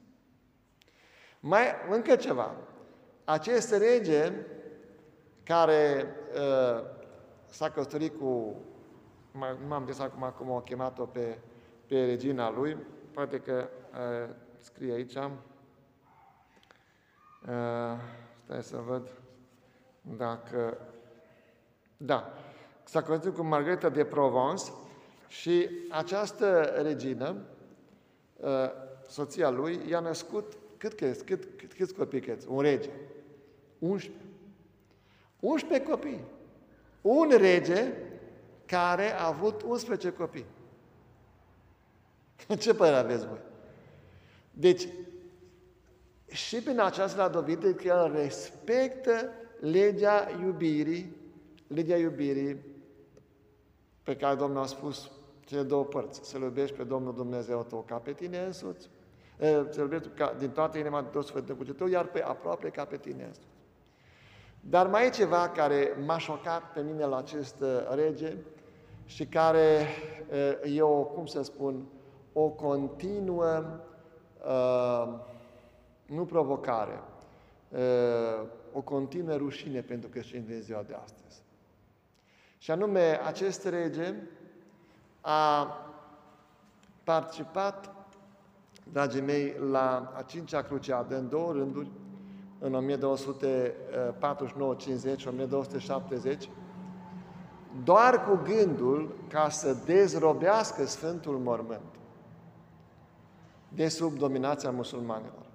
Mai 1.39 1.63
încă 1.89 2.15
ceva. 2.15 2.56
Acest 3.24 3.72
rege 3.72 4.32
care 5.48 6.08
uh, 6.34 6.84
s-a 7.50 7.70
căsătorit 7.70 8.18
cu, 8.20 8.56
nu 9.32 9.68
m-am 9.68 9.86
zis 9.86 10.00
acum 10.00 10.34
cum 10.38 10.50
o 10.50 10.60
chemat-o 10.60 11.06
pe, 11.06 11.38
pe 11.86 12.06
regina 12.06 12.51
lui, 12.51 12.77
poate 13.12 13.39
că 13.39 13.70
uh, 13.92 14.30
scrie 14.60 14.94
aici, 14.94 15.16
uh, 15.16 15.32
stai 18.44 18.63
să 18.63 18.77
văd, 18.77 19.10
dacă... 20.01 20.77
Da, 21.98 22.34
s-a 22.84 23.01
căsătorit 23.01 23.36
cu 23.36 23.44
Margareta 23.44 23.89
de 23.89 24.06
Provence 24.06 24.63
și 25.27 25.70
această 25.89 26.62
regină, 26.62 27.36
uh, 28.36 28.70
soția 29.08 29.50
lui, 29.50 29.80
i-a 29.89 30.00
născut, 30.00 30.54
cât 30.77 30.94
crezi, 30.94 31.24
cât, 31.24 31.48
cât, 31.58 31.74
câți 31.74 31.94
copii 31.94 32.20
crezi? 32.20 32.48
Un 32.50 32.62
rege. 32.62 32.89
11. 33.80 34.26
11 35.39 35.89
copii. 35.89 36.24
Un 37.01 37.29
rege 37.38 37.94
care 38.65 39.13
a 39.13 39.27
avut 39.27 39.62
11 39.62 40.12
copii. 40.12 40.46
Ce 42.60 42.74
părere 42.74 42.96
aveți 42.96 43.27
voi? 43.27 43.41
Deci, 44.51 44.88
și 46.27 46.62
prin 46.62 46.79
aceasta 46.79 47.24
a 47.24 47.29
dovedit 47.29 47.77
că 47.77 47.88
el 47.88 48.12
respectă 48.12 49.29
legea 49.60 50.27
iubirii, 50.41 51.15
legea 51.67 51.98
iubirii 51.98 52.65
pe 54.03 54.15
care 54.15 54.36
Domnul 54.36 54.62
a 54.62 54.65
spus 54.65 55.12
cele 55.46 55.63
două 55.63 55.84
părți. 55.84 56.29
Să-L 56.29 56.41
iubești 56.41 56.75
pe 56.75 56.84
Domnul 56.84 57.13
Dumnezeu 57.13 57.63
tău 57.63 57.84
ca 57.88 57.96
pe 57.96 58.12
tine 58.12 58.39
însuți, 58.46 58.89
să-L 59.70 59.77
iubești 59.77 60.08
ca, 60.08 60.36
din 60.39 60.50
toată 60.50 60.77
inima, 60.77 61.01
din 61.01 61.10
tot 61.12 61.25
sfântul 61.25 61.56
cugetul, 61.56 61.89
iar 61.89 62.06
pe 62.06 62.24
aproape 62.24 62.70
ca 62.70 62.86
pe 62.86 62.98
tine 62.98 63.24
însuți. 63.24 63.57
Dar 64.60 64.88
mai 64.88 65.06
e 65.06 65.10
ceva 65.10 65.50
care 65.50 65.98
m-a 66.06 66.18
șocat 66.18 66.72
pe 66.74 66.82
mine 66.82 67.06
la 67.06 67.18
acest 67.18 67.62
uh, 67.62 67.94
rege 67.94 68.38
și 69.06 69.26
care 69.26 69.88
uh, 70.64 70.76
e 70.76 70.82
o, 70.82 71.04
cum 71.04 71.26
să 71.26 71.42
spun, 71.42 71.86
o 72.34 72.50
continuă, 72.50 73.80
uh, 74.46 75.14
nu 76.06 76.26
provocare, 76.26 77.02
o 78.74 78.82
continuă 78.82 79.36
rușine 79.36 79.82
pentru 79.82 80.10
creștini 80.10 80.46
din 80.46 80.62
ziua 80.62 80.82
de 80.82 80.98
astăzi. 81.04 81.42
Și 82.58 82.72
anume, 82.72 83.20
acest 83.26 83.66
rege 83.66 84.14
a 85.22 85.66
participat, 87.04 87.96
dragii 88.92 89.22
mei, 89.22 89.56
la 89.70 90.14
a 90.16 90.22
cincea 90.22 90.62
cruciadă, 90.62 91.18
în 91.18 91.30
două 91.30 91.52
rânduri, 91.52 91.90
în 92.60 92.74
1249, 92.74 94.76
50, 94.76 95.26
1270, 95.26 96.50
doar 97.84 98.24
cu 98.24 98.40
gândul 98.44 99.16
ca 99.28 99.50
să 99.50 99.78
dezrobească 99.86 100.86
Sfântul 100.86 101.38
Mormânt 101.38 101.96
de 103.70 103.88
sub 103.88 104.18
dominația 104.18 104.72
musulmanilor. 104.72 105.46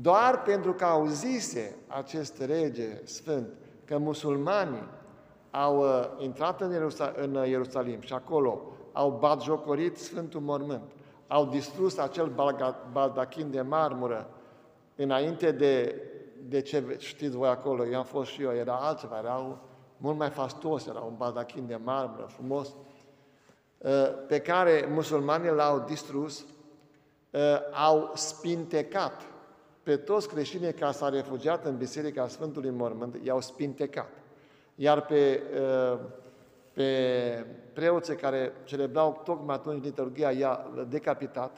Doar 0.00 0.42
pentru 0.42 0.72
că 0.72 0.84
auzise 0.84 1.76
acest 1.86 2.42
rege 2.42 3.00
sfânt 3.04 3.48
că 3.84 3.98
musulmanii 3.98 4.88
au 5.50 5.78
uh, 5.78 6.04
intrat 6.18 6.60
în, 6.60 6.70
Ierusalim, 6.70 7.14
în 7.16 7.48
Ierusalim 7.48 8.00
și 8.00 8.12
acolo 8.12 8.60
au 8.92 9.10
batjocorit 9.10 9.96
Sfântul 9.96 10.40
Mormânt, 10.40 10.92
au 11.28 11.46
distrus 11.46 11.98
acel 11.98 12.32
baldachin 12.92 13.50
de 13.50 13.60
marmură 13.60 14.30
înainte 14.96 15.52
de, 15.52 16.02
de 16.48 16.60
ce 16.60 16.96
știți 16.98 17.36
voi 17.36 17.48
acolo, 17.48 17.86
eu 17.86 17.98
am 17.98 18.04
fost 18.04 18.30
și 18.30 18.42
eu, 18.42 18.54
era 18.54 18.74
altceva, 18.74 19.18
erau 19.18 19.58
mult 19.96 20.16
mai 20.16 20.30
fastos, 20.30 20.86
era 20.86 21.00
un 21.00 21.16
baldachin 21.16 21.66
de 21.66 21.76
marmură 21.76 22.26
frumos, 22.28 22.68
uh, 23.78 23.90
pe 24.28 24.40
care 24.40 24.88
musulmanii 24.90 25.50
l-au 25.50 25.78
distrus, 25.80 26.40
uh, 26.40 27.40
au 27.72 28.10
spintecat 28.14 29.22
pe 29.82 29.96
toți 29.96 30.28
creștinii 30.28 30.72
care 30.72 30.92
s-au 30.92 31.10
refugiat 31.10 31.64
în 31.64 31.76
Biserica 31.76 32.28
Sfântului 32.28 32.70
Mormânt, 32.70 33.16
i-au 33.22 33.40
spintecat. 33.40 34.10
Iar 34.74 35.00
pe, 35.00 35.42
uh, 35.92 35.98
pe 36.72 37.46
preoții 37.72 38.16
care 38.16 38.52
celebrau 38.64 39.20
tocmai 39.24 39.54
atunci 39.54 39.84
liturgia, 39.84 40.30
i-a 40.30 40.70
decapitat, 40.88 41.56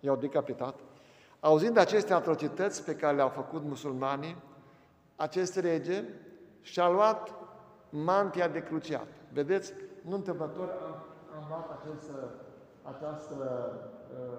i-au 0.00 0.16
decapitat. 0.16 0.74
Auzind 1.40 1.76
aceste 1.76 2.12
atrocități 2.12 2.84
pe 2.84 2.94
care 2.94 3.16
le-au 3.16 3.28
făcut 3.28 3.62
musulmanii, 3.62 4.36
acest 5.16 5.56
rege 5.56 6.04
și-a 6.60 6.88
luat 6.88 7.34
mantia 7.90 8.48
de 8.48 8.62
cruciat. 8.62 9.06
Vedeți, 9.32 9.72
nu 10.02 10.14
întâmplător 10.14 10.68
am, 10.68 11.04
am 11.36 11.44
luat 11.48 11.80
acest, 11.80 12.10
această, 12.82 13.34
uh, 14.12 14.38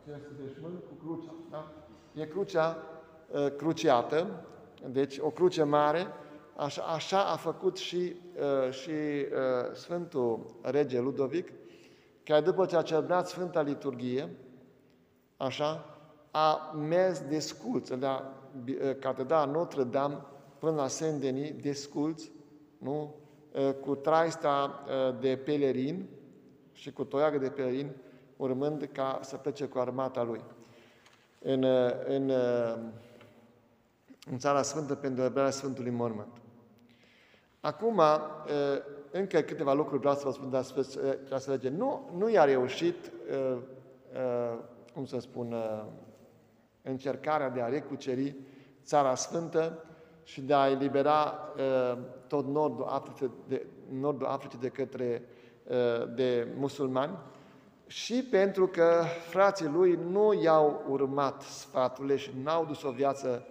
acest 0.00 0.30
deșmânt 0.42 0.82
cu 0.88 1.04
crucea. 1.04 1.34
Da? 1.50 1.72
E 2.14 2.26
crucea 2.26 2.76
uh, 3.30 3.56
cruciată, 3.56 4.26
deci 4.86 5.18
o 5.18 5.30
cruce 5.30 5.62
mare, 5.62 6.06
așa, 6.56 6.82
așa 6.82 7.24
a 7.24 7.36
făcut 7.36 7.76
și, 7.76 8.16
uh, 8.66 8.72
și 8.72 8.90
Sfântul 9.72 10.56
Rege 10.62 11.00
Ludovic, 11.00 11.52
care 12.24 12.40
după 12.40 12.66
ce 12.66 12.76
a 12.76 12.82
celebrat 12.82 13.28
Sfânta 13.28 13.62
Liturghie, 13.62 14.36
așa, 15.36 15.91
a 16.34 16.74
mers 16.88 17.20
desculț 17.20 17.88
la 17.88 18.32
Catedrala 19.00 19.52
Notre-Dame 19.52 20.18
până 20.58 20.74
la 20.74 20.88
Saint-Denis, 20.88 21.52
desculț, 21.62 22.22
nu? 22.78 23.14
cu 23.80 23.94
traista 23.94 24.84
de 25.20 25.36
pelerin 25.36 26.08
și 26.72 26.92
cu 26.92 27.04
toiagă 27.04 27.38
de 27.38 27.48
pelerin, 27.48 27.90
urmând 28.36 28.88
ca 28.92 29.18
să 29.22 29.36
plece 29.36 29.64
cu 29.64 29.78
armata 29.78 30.22
lui. 30.22 30.40
În, 31.42 31.64
în, 32.06 32.30
în 34.30 34.38
Țara 34.38 34.62
Sfântă 34.62 34.94
pentru 34.94 35.22
eliberarea 35.22 35.52
Sfântului 35.52 35.90
Mormânt. 35.90 36.40
Acum, 37.60 38.00
încă 39.10 39.40
câteva 39.40 39.72
lucruri 39.72 40.00
vreau 40.00 40.14
să 40.14 40.22
vă 40.24 40.30
spun 40.30 40.50
de 40.50 40.56
această 41.24 41.50
lege. 41.50 41.68
Nu, 41.68 42.10
nu 42.16 42.30
i-a 42.30 42.44
reușit, 42.44 43.12
cum 44.94 45.04
să 45.04 45.18
spun, 45.18 45.54
încercarea 46.82 47.50
de 47.50 47.60
a 47.60 47.68
recuceri 47.68 48.36
Țara 48.84 49.14
Sfântă 49.14 49.84
și 50.24 50.40
de 50.40 50.54
a 50.54 50.70
elibera 50.70 51.38
tot 52.26 52.46
nordul 52.46 52.84
Africii 52.84 53.30
de, 53.48 53.66
nordul 53.90 54.26
Africii 54.26 54.58
de 54.58 54.68
către 54.68 55.22
de 56.14 56.48
musulmani 56.56 57.18
și 57.86 58.28
pentru 58.30 58.66
că 58.66 59.02
frații 59.28 59.66
lui 59.66 59.98
nu 60.10 60.32
i-au 60.32 60.84
urmat 60.88 61.42
sfaturile 61.42 62.16
și 62.16 62.30
n-au 62.42 62.64
dus 62.64 62.82
o 62.82 62.90
viață 62.90 63.46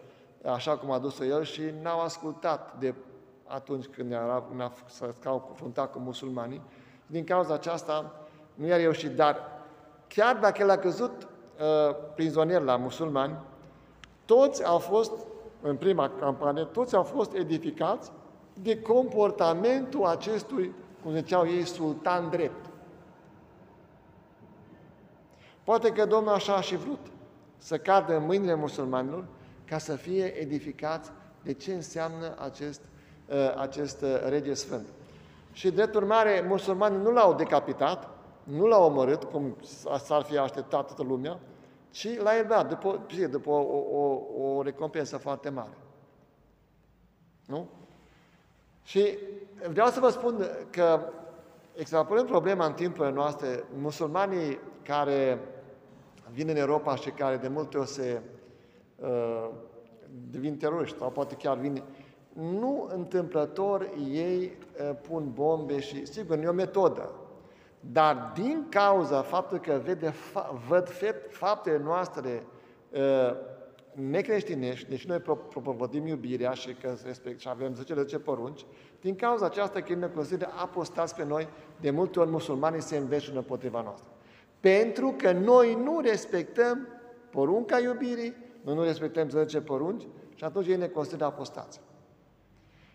așa 0.45 0.77
cum 0.77 0.91
a 0.91 0.99
dus-o 0.99 1.23
el 1.23 1.43
și 1.43 1.61
n-au 1.81 1.99
ascultat 1.99 2.79
de 2.79 2.93
atunci 3.47 3.85
când 3.85 4.15
s-au 5.21 5.39
confruntat 5.39 5.91
cu 5.91 5.99
musulmanii. 5.99 6.61
Din 7.07 7.23
cauza 7.23 7.53
aceasta 7.53 8.25
nu 8.53 8.65
i-a 8.65 8.77
reușit, 8.77 9.11
dar 9.15 9.37
chiar 10.07 10.37
dacă 10.37 10.61
el 10.61 10.69
a 10.69 10.77
căzut 10.77 11.27
uh, 11.61 11.95
prizonier 12.15 12.61
la 12.61 12.75
musulmani, 12.75 13.37
toți 14.25 14.65
au 14.65 14.77
fost, 14.77 15.11
în 15.61 15.75
prima 15.75 16.11
campanie, 16.19 16.63
toți 16.63 16.95
au 16.95 17.03
fost 17.03 17.33
edificați 17.33 18.11
de 18.53 18.81
comportamentul 18.81 20.05
acestui, 20.05 20.73
cum 21.03 21.13
ziceau 21.13 21.47
ei, 21.47 21.65
sultan 21.65 22.29
drept. 22.29 22.65
Poate 25.63 25.91
că 25.91 26.05
Domnul 26.05 26.33
așa 26.33 26.55
a 26.55 26.61
și 26.61 26.75
vrut 26.75 26.99
să 27.57 27.77
cadă 27.77 28.15
în 28.15 28.25
mâinile 28.25 28.55
musulmanilor 28.55 29.25
ca 29.65 29.77
să 29.77 29.95
fie 29.95 30.25
edificați 30.41 31.11
de 31.43 31.53
ce 31.53 31.73
înseamnă 31.73 32.35
acest, 32.39 32.81
uh, 33.29 33.55
acest 33.57 34.01
uh, 34.01 34.21
rege 34.29 34.53
sfânt. 34.53 34.87
Și 35.51 35.71
drept 35.71 35.95
urmare, 35.95 36.45
musulmanii 36.47 37.01
nu 37.01 37.11
l-au 37.11 37.33
decapitat, 37.33 38.09
nu 38.43 38.65
l-au 38.65 38.83
omorât, 38.83 39.23
cum 39.23 39.55
s-ar 40.03 40.21
fi 40.21 40.37
așteptat 40.37 40.85
toată 40.85 41.03
lumea, 41.03 41.39
ci 41.91 42.17
l-a 42.17 42.33
iertat 42.33 42.69
după, 42.69 43.05
după 43.29 43.49
o, 43.49 43.77
o, 43.77 44.21
o 44.43 44.61
recompensă 44.61 45.17
foarte 45.17 45.49
mare. 45.49 45.77
Nu? 47.45 47.67
Și 48.83 49.17
vreau 49.69 49.87
să 49.87 49.99
vă 49.99 50.09
spun 50.09 50.47
că, 50.69 50.99
extrapolând 51.75 52.27
problema 52.27 52.65
în 52.65 52.73
timpurile 52.73 53.13
noastre, 53.13 53.63
musulmanii 53.77 54.59
care 54.83 55.39
vin 56.33 56.49
în 56.49 56.55
Europa 56.55 56.95
și 56.95 57.09
care 57.09 57.37
de 57.37 57.47
multe 57.47 57.77
ori 57.77 57.87
se 57.87 58.21
uh, 58.95 59.49
devin 60.31 60.57
teroriști 60.57 60.97
sau 60.97 61.09
poate 61.09 61.35
chiar 61.35 61.57
vin, 61.57 61.83
nu 62.33 62.89
întâmplător 62.93 63.89
ei 64.11 64.57
uh, 64.89 64.95
pun 65.01 65.31
bombe 65.33 65.79
și, 65.79 66.05
sigur, 66.05 66.35
nu 66.35 66.43
e 66.43 66.47
o 66.47 66.53
metodă, 66.53 67.09
dar 67.91 68.31
din 68.33 68.65
cauza 68.69 69.21
faptului 69.21 69.63
că 69.63 69.81
vede, 69.83 70.09
fa, 70.09 70.61
văd 70.67 70.89
faptele 71.29 71.77
noastre 71.77 72.43
uh, 72.89 73.35
necreștinești, 73.91 74.89
deci 74.89 75.05
noi 75.05 75.19
propovădim 75.49 76.07
iubirea 76.07 76.51
și 76.51 76.73
că 76.73 76.93
respect, 77.05 77.39
și 77.39 77.49
avem 77.49 77.73
10 77.73 77.93
10 77.93 78.19
porunci, 78.19 78.65
din 79.01 79.15
cauza 79.15 79.45
aceasta 79.45 79.81
că 79.81 79.93
ne 79.93 80.07
consideră 80.07 80.51
apostați 80.55 81.15
pe 81.15 81.23
noi, 81.23 81.47
de 81.79 81.91
multe 81.91 82.19
ori 82.19 82.29
musulmanii 82.29 82.81
se 82.81 82.97
înveșună 82.97 83.37
împotriva 83.37 83.81
noastră. 83.81 84.09
Pentru 84.59 85.13
că 85.17 85.31
noi 85.31 85.77
nu 85.83 85.99
respectăm 85.99 86.87
porunca 87.29 87.79
iubirii, 87.79 88.35
noi 88.61 88.75
nu 88.75 88.83
respectăm 88.83 89.29
10 89.29 89.61
porunci 89.61 90.07
și 90.35 90.43
atunci 90.43 90.67
ei 90.67 90.77
ne 90.77 90.87
consideră 90.87 91.25
apostați. 91.25 91.81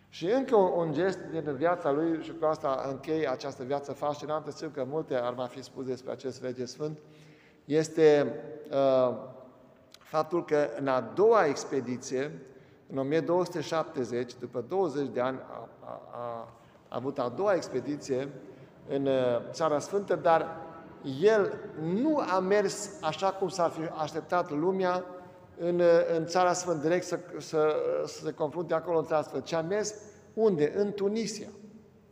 Și 0.09 0.25
încă 0.31 0.55
un, 0.55 0.87
un 0.87 0.93
gest 0.93 1.19
din 1.31 1.55
viața 1.55 1.91
lui, 1.91 2.23
și 2.23 2.33
cu 2.39 2.45
asta 2.45 2.85
închei 2.89 3.27
această 3.27 3.63
viață 3.63 3.91
fascinantă, 3.93 4.51
știu 4.51 4.69
că 4.73 4.85
multe 4.87 5.15
ar 5.15 5.33
mai 5.33 5.47
fi 5.47 5.63
spus 5.63 5.85
despre 5.85 6.11
acest 6.11 6.41
rege 6.41 6.65
sfânt, 6.65 6.99
este 7.65 8.33
uh, 8.71 9.15
faptul 9.99 10.45
că 10.45 10.69
în 10.79 10.87
a 10.87 11.01
doua 11.01 11.45
expediție, 11.45 12.31
în 12.89 12.97
1270, 12.97 14.33
după 14.39 14.65
20 14.67 15.07
de 15.07 15.19
ani, 15.19 15.39
a, 15.51 15.69
a, 15.83 16.01
a, 16.11 16.47
a 16.87 16.95
avut 16.95 17.19
a 17.19 17.33
doua 17.35 17.53
expediție 17.53 18.27
în 18.89 19.05
uh, 19.05 19.13
Țara 19.51 19.79
Sfântă, 19.79 20.15
dar 20.15 20.65
el 21.21 21.53
nu 21.81 22.17
a 22.17 22.39
mers 22.39 23.01
așa 23.01 23.31
cum 23.31 23.47
s-ar 23.47 23.69
fi 23.69 23.81
așteptat 24.01 24.51
lumea 24.51 25.03
în, 25.59 25.81
în 26.17 26.25
Țara 26.25 26.53
Sfântă, 26.53 26.81
direct 26.81 27.05
să, 27.05 27.19
să, 27.37 27.75
să 28.05 28.23
se 28.23 28.33
confrunte 28.33 28.73
acolo 28.73 28.97
în 28.97 29.05
Țara 29.05 29.21
Sfântă, 29.21 29.45
ci 29.45 29.53
a 29.53 29.61
mers 29.61 29.93
unde? 30.33 30.73
În 30.75 30.91
Tunisia. 30.91 31.47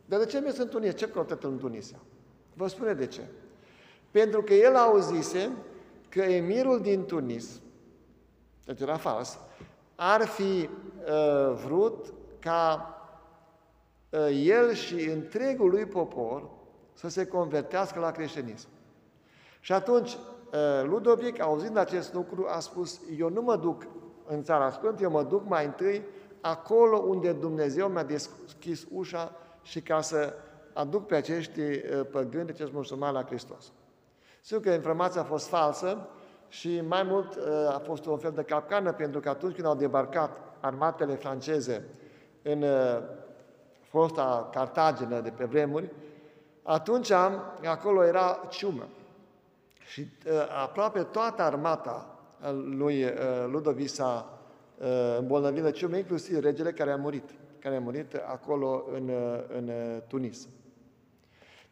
Dar 0.04 0.18
de 0.18 0.26
ce 0.26 0.36
a 0.36 0.40
mers 0.40 0.56
în 0.56 0.68
Tunisia? 0.68 0.92
Ce 0.92 1.08
căutat 1.08 1.44
în 1.44 1.58
Tunisia? 1.58 1.98
Vă 2.54 2.66
spune 2.66 2.92
de 2.92 3.06
ce. 3.06 3.20
Pentru 4.10 4.42
că 4.42 4.54
el 4.54 4.76
auzise 4.76 5.50
că 6.08 6.22
emirul 6.22 6.80
din 6.80 7.04
Tunis, 7.04 7.60
deci 8.64 8.80
era 8.80 8.96
fals, 8.96 9.38
ar 9.94 10.26
fi 10.26 10.42
uh, 10.42 11.58
vrut 11.64 12.12
ca 12.38 12.90
uh, 14.10 14.28
el 14.42 14.72
și 14.72 14.94
întregul 14.94 15.70
lui 15.70 15.86
popor 15.86 16.48
să 16.92 17.08
se 17.08 17.26
convertească 17.26 18.00
la 18.00 18.10
creștinism. 18.10 18.68
Și 19.60 19.72
atunci 19.72 20.12
uh, 20.12 20.20
Ludovic, 20.82 21.40
auzind 21.40 21.76
acest 21.76 22.14
lucru, 22.14 22.46
a 22.48 22.58
spus, 22.58 23.00
eu 23.18 23.28
nu 23.28 23.42
mă 23.42 23.56
duc 23.56 23.86
în 24.26 24.42
țara 24.42 24.70
Sfântă, 24.70 25.02
eu 25.02 25.10
mă 25.10 25.22
duc 25.22 25.48
mai 25.48 25.64
întâi 25.64 26.02
acolo 26.40 26.96
unde 26.98 27.32
Dumnezeu 27.32 27.88
mi-a 27.88 28.02
deschis 28.02 28.86
ușa 28.90 29.32
și 29.62 29.80
ca 29.80 30.00
să 30.00 30.34
aduc 30.72 31.06
pe 31.06 31.14
acești 31.14 31.60
uh, 31.60 32.06
păgâni, 32.10 32.50
acești 32.50 32.74
musulmani 32.74 33.14
la 33.14 33.24
Hristos. 33.24 33.72
Sigur 34.40 34.62
că 34.62 34.70
informația 34.70 35.20
a 35.20 35.24
fost 35.24 35.46
falsă 35.46 36.08
și 36.48 36.80
mai 36.80 37.02
mult 37.02 37.34
uh, 37.34 37.44
a 37.74 37.82
fost 37.84 38.06
un 38.06 38.18
fel 38.18 38.32
de 38.32 38.42
capcană, 38.42 38.92
pentru 38.92 39.20
că 39.20 39.28
atunci 39.28 39.54
când 39.54 39.66
au 39.66 39.74
debarcat 39.74 40.38
armatele 40.60 41.14
franceze 41.14 41.84
în 42.42 42.64
fosta 43.80 44.48
Cartagină 44.52 45.20
de 45.20 45.30
pe 45.30 45.44
vremuri, 45.44 45.92
atunci 46.62 47.10
acolo 47.64 48.04
era 48.04 48.40
ciumă. 48.50 48.88
Și 49.86 50.00
uh, 50.26 50.32
aproape 50.62 51.02
toată 51.02 51.42
armata 51.42 52.18
lui 52.64 53.04
uh, 53.04 53.10
Ludovic 53.50 53.88
s-a 53.88 54.38
uh, 54.78 55.16
îmbolnăvit 55.18 55.62
de 55.62 55.70
ciumă, 55.70 55.96
inclusiv 55.96 56.38
regele 56.38 56.72
care 56.72 56.90
a 56.90 56.96
murit, 56.96 57.30
care 57.58 57.76
a 57.76 57.80
murit 57.80 58.14
acolo 58.14 58.84
în, 58.92 59.08
uh, 59.08 59.44
în 59.56 59.68
uh, 59.68 60.02
Tunis. 60.06 60.48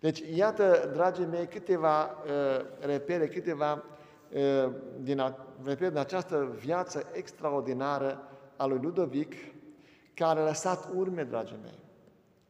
Deci, 0.01 0.23
iată, 0.35 0.91
dragii 0.93 1.27
mei, 1.27 1.47
câteva 1.47 2.03
uh, 2.03 2.65
repere, 2.81 3.29
câteva 3.29 3.85
uh, 4.33 4.73
din, 5.01 5.19
a, 5.21 5.47
repere 5.65 5.89
din 5.89 5.99
această 5.99 6.57
viață 6.59 7.07
extraordinară 7.13 8.29
a 8.57 8.67
lui 8.67 8.79
Ludovic, 8.83 9.35
care 10.15 10.41
a 10.41 10.45
lăsat 10.45 10.89
urme, 10.95 11.23
dragii 11.23 11.59
mei. 11.63 11.79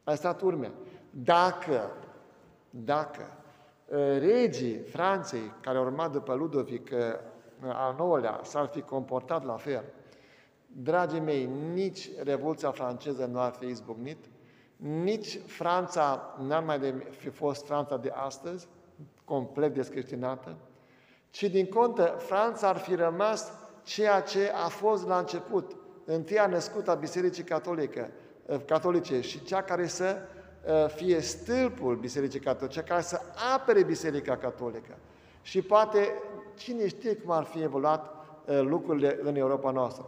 A 0.03 0.11
lăsat 0.11 0.41
urme. 0.41 0.71
Dacă, 1.09 1.91
dacă 2.69 3.21
Ă, 3.21 3.44
regii 4.19 4.77
Franței, 4.77 5.53
care 5.61 5.77
au 5.77 5.83
urmat 5.83 6.11
după 6.11 6.33
Ludovic 6.33 6.91
ă, 6.91 7.19
al 7.61 7.95
nouălea, 7.97 8.39
s-ar 8.43 8.67
fi 8.67 8.81
comportat 8.81 9.45
la 9.45 9.55
fel, 9.55 9.83
dragii 10.67 11.19
mei, 11.19 11.49
nici 11.73 12.09
Revoluția 12.23 12.71
franceză 12.71 13.25
nu 13.25 13.39
ar 13.39 13.53
fi 13.59 13.65
izbucnit, 13.65 14.25
nici 14.75 15.39
Franța 15.45 16.35
n-ar 16.47 16.63
mai 16.63 16.79
de, 16.79 16.93
fi 17.09 17.29
fost 17.29 17.65
Franța 17.65 17.97
de 17.97 18.11
astăzi, 18.15 18.67
complet 19.23 19.73
descreștinată, 19.73 20.55
ci 21.29 21.43
din 21.43 21.65
contă, 21.65 22.15
Franța 22.17 22.67
ar 22.67 22.77
fi 22.77 22.95
rămas 22.95 23.51
ceea 23.83 24.21
ce 24.21 24.51
a 24.65 24.67
fost 24.67 25.07
la 25.07 25.17
început, 25.17 25.75
întâia 26.05 26.47
născută 26.47 26.91
a 26.91 26.95
Bisericii 26.95 27.43
Catolică, 27.43 28.09
uh, 28.45 28.59
catolice 28.65 29.21
și 29.21 29.43
cea 29.43 29.61
care 29.61 29.87
să 29.87 30.17
uh, 30.17 30.34
fie 30.87 31.19
stâlpul 31.19 31.95
Bisericii 31.95 32.39
Catolice, 32.39 32.79
cea 32.79 32.85
care 32.85 33.01
să 33.01 33.21
apere 33.55 33.83
Biserica 33.83 34.37
Catolică. 34.37 34.97
Și 35.41 35.61
poate, 35.61 36.13
cine 36.55 36.87
știe 36.87 37.15
cum 37.15 37.31
ar 37.31 37.43
fi 37.43 37.61
evoluat 37.61 38.13
lucrurile 38.45 39.19
în 39.21 39.35
Europa 39.35 39.71
noastră. 39.71 40.05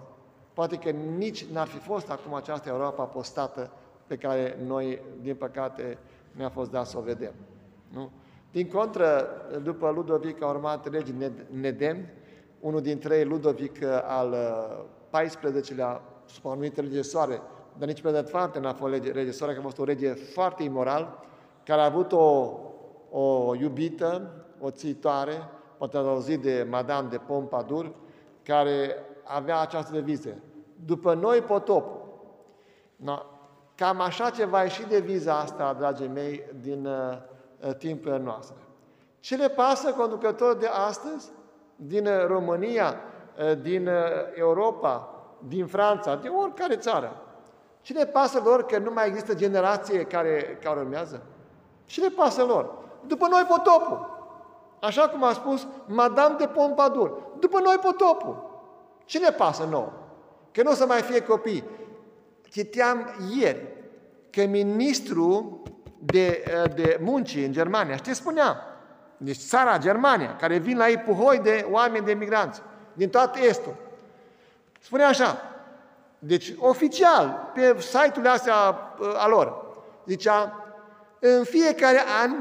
Poate 0.54 0.76
că 0.76 0.90
nici 0.90 1.46
n-ar 1.46 1.68
fi 1.68 1.78
fost 1.78 2.10
acum 2.10 2.34
această 2.34 2.70
Europa 2.70 3.04
apostată 3.04 3.72
pe 4.08 4.16
care 4.16 4.58
noi, 4.66 5.02
din 5.22 5.36
păcate, 5.36 5.98
ne-a 6.32 6.50
fost 6.50 6.72
dat 6.72 6.86
să 6.86 6.98
o 6.98 7.02
vedem. 7.02 7.34
Nu? 7.94 8.12
Din 8.52 8.68
contră, 8.68 9.28
după 9.64 9.90
Ludovic 9.90 10.44
a 10.44 10.48
urmat 10.48 10.90
regii 10.90 11.32
Nedem, 11.50 11.98
unul 12.60 12.82
dintre 12.82 13.18
ei, 13.18 13.26
Ludovic 13.26 13.84
al 14.04 14.36
XIV-lea, 15.12 16.02
supranumit 16.26 16.78
regesoare, 16.78 17.42
dar 17.78 17.88
nici 17.88 18.02
pe 18.02 18.12
de 18.12 18.22
foarte 18.22 18.60
n-a 18.60 18.74
fost 18.74 18.94
regesoare, 19.04 19.54
că 19.54 19.60
a 19.60 19.64
fost 19.64 19.80
o 19.80 19.84
rege 19.84 20.14
foarte 20.14 20.64
imoral, 20.64 21.20
care 21.64 21.82
a 21.82 21.86
avut 21.86 22.12
o, 22.12 22.54
o 23.12 23.56
iubită, 23.56 24.32
o 24.60 24.70
țitoare, 24.70 25.50
poate 25.78 25.98
ați 25.98 26.08
auzit 26.08 26.42
de 26.42 26.68
Madame 26.70 27.08
de 27.08 27.18
Pompadour, 27.18 27.92
care 28.44 28.96
avea 29.24 29.60
această 29.60 29.92
deviză. 29.94 30.30
După 30.86 31.14
noi 31.14 31.42
potop. 31.42 31.96
No, 32.96 33.18
cam 33.76 34.02
așa 34.02 34.30
ceva 34.30 34.64
ieși 34.64 34.88
de 34.88 35.00
viza 35.00 35.40
asta, 35.40 35.74
dragii 35.74 36.08
mei, 36.08 36.44
din 36.62 36.86
uh, 36.86 37.18
uh, 37.68 37.76
timpul 37.76 38.20
noastre. 38.24 38.58
Ce 39.20 39.36
le 39.36 39.50
pasă 39.50 39.92
conducători 39.92 40.60
de 40.60 40.68
astăzi, 40.68 41.32
din 41.76 42.08
uh, 42.08 42.26
România, 42.26 42.96
uh, 43.40 43.62
din 43.62 43.88
uh, 43.88 43.94
Europa, 44.34 45.10
din 45.48 45.66
Franța, 45.66 46.16
din 46.16 46.32
oricare 46.32 46.76
țară? 46.76 47.22
Ce 47.88 47.94
le 47.94 48.06
pasă 48.06 48.42
lor 48.44 48.66
că 48.66 48.78
nu 48.78 48.92
mai 48.94 49.08
există 49.08 49.34
generație 49.34 50.04
care, 50.04 50.60
care 50.64 50.80
urmează? 50.80 51.22
Ce 51.86 52.02
le 52.02 52.10
pasă 52.10 52.44
lor? 52.44 52.74
După 53.06 53.28
noi 53.28 53.46
potopul. 53.48 54.26
Așa 54.82 55.10
cum 55.10 55.24
a 55.24 55.34
spus 55.34 55.68
Madame 55.86 56.36
de 56.38 56.48
Pompadour. 56.48 57.18
După 57.40 57.60
noi 57.60 57.76
potopul. 57.82 58.62
Ce 59.06 59.20
ne 59.20 59.30
pasă 59.30 59.68
nouă? 59.70 59.94
Că 60.52 60.64
nu 60.64 60.72
o 60.72 60.74
să 60.74 60.86
mai 60.86 61.02
fie 61.02 61.22
copii. 61.22 61.64
Citeam 62.50 63.10
ieri 63.38 63.68
că 64.30 64.46
ministrul 64.46 65.62
de, 66.00 66.44
de 66.76 67.00
muncii 67.02 67.46
în 67.46 67.52
Germania, 67.52 67.96
ce 67.96 68.14
spunea? 68.14 68.58
Deci 69.18 69.38
țara 69.38 69.78
Germania, 69.78 70.36
care 70.36 70.58
vin 70.58 70.78
la 70.78 70.90
ei 70.90 70.98
puhoi 70.98 71.40
de 71.40 71.68
oameni 71.72 72.06
de 72.06 72.14
migranți 72.14 72.62
din 72.94 73.10
toată 73.10 73.40
Estul. 73.40 73.76
Spunea 74.80 75.08
așa, 75.08 75.42
deci 76.20 76.54
oficial, 76.58 77.52
pe 77.54 77.76
site-urile 77.80 78.30
astea 78.30 78.56
a 79.18 79.28
lor, 79.28 79.66
zicea, 80.06 80.66
în 81.20 81.44
fiecare 81.44 82.02
an 82.22 82.32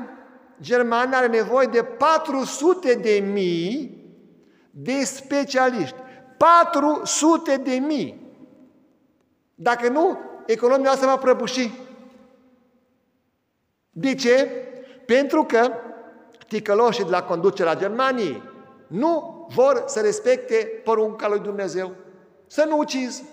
Germania 0.61 1.19
are 1.19 1.27
nevoie 1.27 1.67
de 1.67 1.83
400 1.83 2.95
de 2.95 3.25
mii 3.33 4.05
de 4.71 5.05
specialiști. 5.05 5.97
400 6.37 7.57
de 7.57 7.75
mii. 7.75 8.35
Dacă 9.55 9.89
nu, 9.89 10.19
economia 10.47 10.95
se 10.95 11.07
va 11.07 11.17
prăbuși. 11.17 11.71
De 13.91 14.15
ce? 14.15 14.51
Pentru 15.07 15.45
că 15.45 15.71
ticăloșii 16.49 17.05
de 17.05 17.11
la 17.11 17.23
conducerea 17.23 17.77
Germaniei 17.77 18.43
nu 18.87 19.47
vor 19.55 19.85
să 19.87 20.01
respecte 20.01 20.81
porunca 20.85 21.29
lui 21.29 21.39
Dumnezeu. 21.39 21.95
Să 22.47 22.65
nu 22.69 22.79
ucizi. 22.79 23.25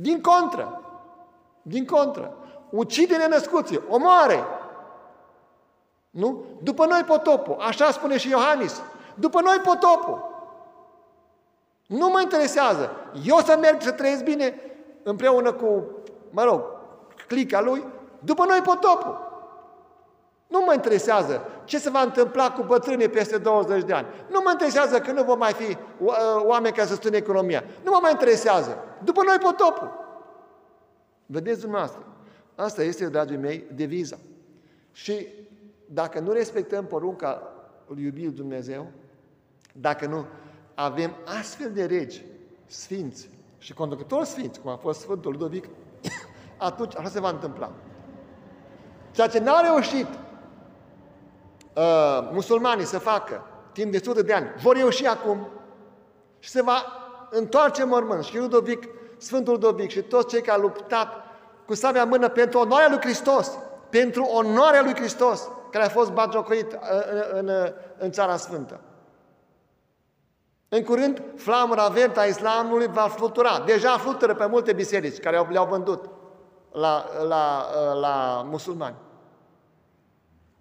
Din 0.00 0.20
contră. 0.20 0.80
Din 1.62 1.86
contră. 1.86 2.34
Ucide 2.70 3.16
nenăscuții. 3.16 3.80
Omoare. 3.88 4.44
Nu? 6.10 6.44
După 6.62 6.86
noi 6.86 7.02
potopul. 7.06 7.56
Așa 7.60 7.90
spune 7.90 8.16
și 8.16 8.28
Iohannis. 8.28 8.82
După 9.14 9.40
noi 9.40 9.56
potopul. 9.56 10.26
Nu 11.86 12.08
mă 12.08 12.20
interesează. 12.20 12.90
Eu 13.24 13.38
să 13.38 13.56
merg 13.60 13.82
să 13.82 13.92
trăiesc 13.92 14.24
bine 14.24 14.60
împreună 15.02 15.52
cu, 15.52 15.84
mă 16.30 16.42
rog, 16.42 16.62
clica 17.26 17.60
lui, 17.60 17.84
după 18.18 18.44
noi 18.44 18.60
potopul. 18.60 19.27
Nu 20.48 20.62
mă 20.66 20.72
interesează 20.74 21.42
ce 21.64 21.78
se 21.78 21.90
va 21.90 22.00
întâmpla 22.00 22.52
cu 22.52 22.62
bătrânii 22.62 23.08
peste 23.08 23.38
20 23.38 23.84
de 23.84 23.92
ani. 23.92 24.06
Nu 24.30 24.40
mă 24.44 24.50
interesează 24.50 25.00
că 25.00 25.12
nu 25.12 25.22
vor 25.22 25.36
mai 25.36 25.52
fi 25.52 25.70
uh, 25.70 25.76
oameni 26.42 26.74
care 26.74 26.86
să 26.86 26.92
susțin 26.92 27.14
economia. 27.14 27.64
Nu 27.84 27.90
mă 27.90 27.98
mai 28.02 28.10
interesează. 28.10 28.78
După 29.04 29.22
noi 29.26 29.36
potopul. 29.42 30.06
Vedeți 31.26 31.60
dumneavoastră. 31.60 32.06
Asta 32.54 32.82
este, 32.82 33.08
dragii 33.08 33.36
mei, 33.36 33.64
deviza. 33.74 34.18
Și 34.92 35.26
dacă 35.86 36.20
nu 36.20 36.32
respectăm 36.32 36.86
porunca 36.86 37.42
lui 37.86 38.04
iubirii 38.04 38.30
Dumnezeu, 38.30 38.86
dacă 39.72 40.06
nu 40.06 40.26
avem 40.74 41.14
astfel 41.38 41.70
de 41.72 41.84
regi 41.84 42.24
sfinți 42.66 43.28
și 43.58 43.74
conducători 43.74 44.26
sfinți, 44.26 44.60
cum 44.60 44.70
a 44.70 44.76
fost 44.76 45.00
Sfântul 45.00 45.32
Ludovic, 45.32 45.68
atunci 46.56 46.96
așa 46.96 47.08
se 47.08 47.20
va 47.20 47.30
întâmpla. 47.30 47.72
Ceea 49.10 49.26
ce 49.26 49.38
n-au 49.38 49.62
reușit 49.62 50.06
uh, 51.78 52.28
musulmanii 52.32 52.84
să 52.84 52.98
facă 52.98 53.42
timp 53.72 53.92
de 53.92 54.00
sute 54.04 54.22
de 54.22 54.32
ani, 54.32 54.54
vor 54.62 54.76
reuși 54.76 55.06
acum 55.06 55.48
și 56.38 56.50
se 56.50 56.62
va 56.62 56.84
întoarce 57.30 57.84
mormânt. 57.84 58.24
Și 58.24 58.38
Ludovic, 58.38 58.88
Sfântul 59.16 59.52
Ludovic 59.52 59.90
și 59.90 60.02
toți 60.02 60.28
cei 60.28 60.42
care 60.42 60.56
au 60.56 60.62
luptat 60.62 61.08
cu 61.66 61.74
sabia 61.74 62.04
mână 62.04 62.28
pentru 62.28 62.58
onoarea 62.58 62.88
lui 62.88 63.00
Hristos, 63.00 63.58
pentru 63.90 64.22
onoarea 64.22 64.82
lui 64.82 64.94
Hristos, 64.94 65.48
care 65.70 65.84
a 65.84 65.88
fost 65.88 66.10
bagiocoit 66.10 66.72
uh, 66.72 66.78
în, 67.32 67.48
în, 67.48 67.72
în 67.98 68.10
Țara 68.10 68.36
Sfântă. 68.36 68.80
În 70.68 70.82
curând, 70.82 71.22
flamura 71.36 71.88
verde 71.88 72.20
a 72.20 72.24
islamului 72.24 72.86
va 72.86 73.08
flutura. 73.08 73.62
Deja 73.66 73.90
flutură 73.90 74.34
pe 74.34 74.46
multe 74.46 74.72
biserici 74.72 75.18
care 75.18 75.46
le-au 75.50 75.66
vândut 75.66 76.04
la, 76.72 77.04
la, 77.28 77.66
la 77.94 78.46
musulmani. 78.50 78.94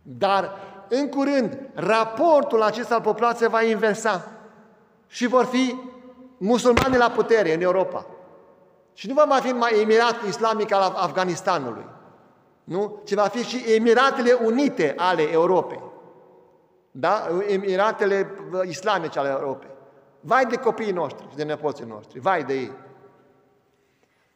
Dar, 0.02 0.52
în 0.90 1.10
curând, 1.10 1.60
raportul 1.74 2.62
acesta 2.62 2.96
al 2.96 3.02
populației 3.02 3.50
va 3.50 3.62
inversa 3.64 4.32
și 5.08 5.28
vor 5.28 5.46
fi 5.46 5.76
musulmani 6.38 6.98
la 6.98 7.12
putere 7.12 7.54
în 7.54 7.62
Europa. 7.62 8.06
Și 8.94 9.08
nu 9.08 9.14
va 9.14 9.24
mai 9.24 9.42
fi 9.42 9.50
numai 9.50 9.82
Emiratul 9.82 10.28
Islamic 10.28 10.72
al 10.72 10.94
Afganistanului, 10.96 11.86
nu? 12.64 13.02
ci 13.06 13.14
va 13.14 13.28
fi 13.28 13.44
și 13.44 13.74
Emiratele 13.74 14.32
Unite 14.32 14.94
ale 14.98 15.32
Europei. 15.32 15.82
Da? 16.92 17.28
Emiratele 17.48 18.32
Islamice 18.68 19.20
ale 19.20 19.30
Europei. 19.30 19.70
Vai 20.20 20.46
de 20.46 20.56
copiii 20.56 20.92
noștri 20.92 21.28
și 21.30 21.36
de 21.36 21.44
nepoții 21.44 21.86
noștri, 21.86 22.20
vai 22.20 22.44
de 22.44 22.54
ei. 22.54 22.72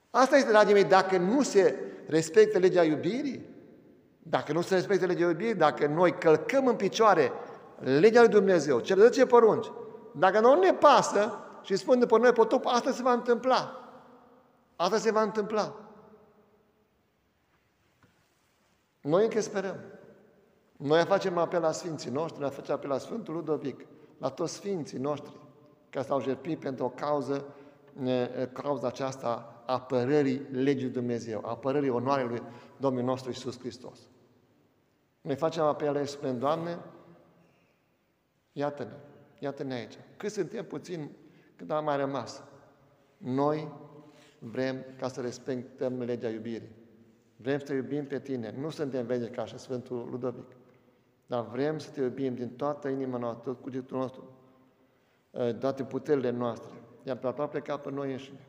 Asta 0.10 0.36
este, 0.36 0.50
dragii 0.50 0.74
mei, 0.74 0.84
dacă 0.84 1.18
nu 1.18 1.42
se 1.42 1.76
respectă 2.08 2.58
legea 2.58 2.84
iubirii, 2.84 3.51
dacă 4.24 4.54
nu 4.54 4.62
se 4.62 4.76
respectă 4.76 5.06
legea 5.06 5.28
iubirii, 5.28 5.56
dacă 5.56 5.88
noi 5.88 6.18
călcăm 6.18 6.68
în 6.68 6.76
picioare 6.76 7.32
legea 7.80 8.20
lui 8.20 8.30
Dumnezeu, 8.30 8.80
cele 8.80 9.04
10 9.04 9.26
porunci, 9.26 9.72
dacă 10.16 10.40
nu 10.40 10.60
ne 10.60 10.74
pasă 10.74 11.34
și 11.62 11.76
spun 11.76 12.00
după 12.00 12.18
noi 12.18 12.32
potop, 12.32 12.66
asta 12.66 12.92
se 12.92 13.02
va 13.02 13.12
întâmpla. 13.12 13.76
Asta 14.76 14.98
se 14.98 15.12
va 15.12 15.22
întâmpla. 15.22 15.76
Noi 19.02 19.24
încă 19.24 19.42
sperăm. 19.42 19.76
Noi 20.78 21.06
facem 21.06 21.38
apel 21.38 21.62
la 21.62 21.72
Sfinții 21.72 22.12
noștri, 22.12 22.42
noi 22.42 22.50
facem 22.50 22.76
apel 22.76 22.90
la 22.90 22.98
Sfântul 22.98 23.34
Ludovic, 23.34 23.86
la 24.18 24.30
toți 24.30 24.54
Sfinții 24.54 24.98
noștri, 24.98 25.40
care 25.90 26.06
s-au 26.06 26.22
jertfit 26.22 26.60
pentru 26.60 26.86
o 26.86 26.90
cauză, 26.90 27.46
cauza 28.54 28.88
aceasta 28.88 29.64
apărării 29.66 30.48
legii 30.52 30.88
Dumnezeu, 30.88 31.46
apărării 31.46 31.90
onoarei 31.90 32.28
lui 32.28 32.42
Domnul 32.78 33.04
nostru 33.04 33.30
Isus 33.30 33.60
Hristos. 33.60 34.00
Noi 35.22 35.36
facem 35.36 35.64
apel 35.64 35.94
la 35.94 36.06
spunem, 36.06 36.40
Doamne, 36.40 36.80
iată-ne, 38.52 38.96
iată-ne 39.40 39.74
aici. 39.74 39.98
Cât 40.18 40.32
suntem 40.32 40.66
puțin, 40.66 41.10
cât 41.56 41.72
am 41.72 41.84
mai 41.84 41.98
rămas. 41.98 42.44
Noi 43.18 43.72
vrem 44.40 44.86
ca 44.98 45.08
să 45.08 45.22
respectăm 45.22 46.02
legea 46.02 46.30
iubirii. 46.30 46.76
Vrem 47.36 47.60
să 47.60 47.66
te 47.66 47.74
iubim 47.74 48.06
pe 48.06 48.20
tine. 48.20 48.56
Nu 48.58 48.70
suntem 48.70 49.06
vege 49.06 49.30
ca 49.30 49.46
și 49.46 49.58
Sfântul 49.58 50.08
Ludovic. 50.10 50.56
Dar 51.26 51.42
vrem 51.42 51.80
să 51.80 51.90
te 51.90 52.02
iubim 52.02 52.36
din 52.36 52.56
toată 52.56 52.88
inima 52.88 53.18
noastră, 53.18 53.52
tot 53.52 53.62
cugetul 53.62 53.98
nostru, 53.98 54.42
Uh, 55.32 55.56
toate 55.56 55.84
puterile 55.84 56.30
noastre, 56.30 56.72
iar 57.04 57.18
pe 57.18 57.28
a 57.28 57.48
pleca 57.48 57.78
pe 57.78 57.92
noi 57.92 58.12
înșine. 58.12 58.48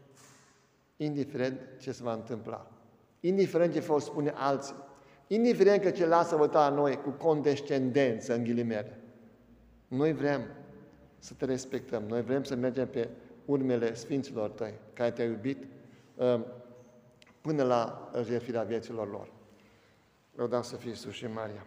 Indiferent 0.97 1.61
ce 1.81 1.93
se 1.93 2.03
va 2.03 2.13
întâmpla. 2.13 2.71
Indiferent 3.21 3.73
ce 3.73 3.81
vă 3.81 3.99
spune 3.99 4.33
alții. 4.37 4.75
Indiferent 5.33 5.83
că 5.83 5.91
ce 5.91 6.07
lasă 6.07 6.37
vă 6.37 6.51
la 6.53 6.69
noi 6.69 7.01
cu 7.01 7.11
condescendență, 7.11 8.35
în 8.35 8.45
ghilimele. 8.45 9.01
Noi 9.89 10.13
vrem 10.13 10.41
să 11.19 11.35
te 11.35 11.45
respectăm. 11.45 12.03
Noi 12.03 12.23
vrem 12.23 12.43
să 12.43 12.55
mergem 12.55 12.89
pe 12.89 13.09
urmele 13.45 13.95
Sfinților 13.95 14.51
tăi, 14.51 14.75
care 14.93 15.11
te-au 15.11 15.29
iubit 15.29 15.67
uh, 16.15 16.41
până 17.41 17.63
la 17.63 18.11
jertfirea 18.25 18.63
vieților 18.63 19.11
lor. 19.11 19.33
Lăudați 20.35 20.69
să 20.69 20.77
fie 20.77 20.89
Iisus 20.89 21.13
și 21.13 21.27
Maria. 21.27 21.67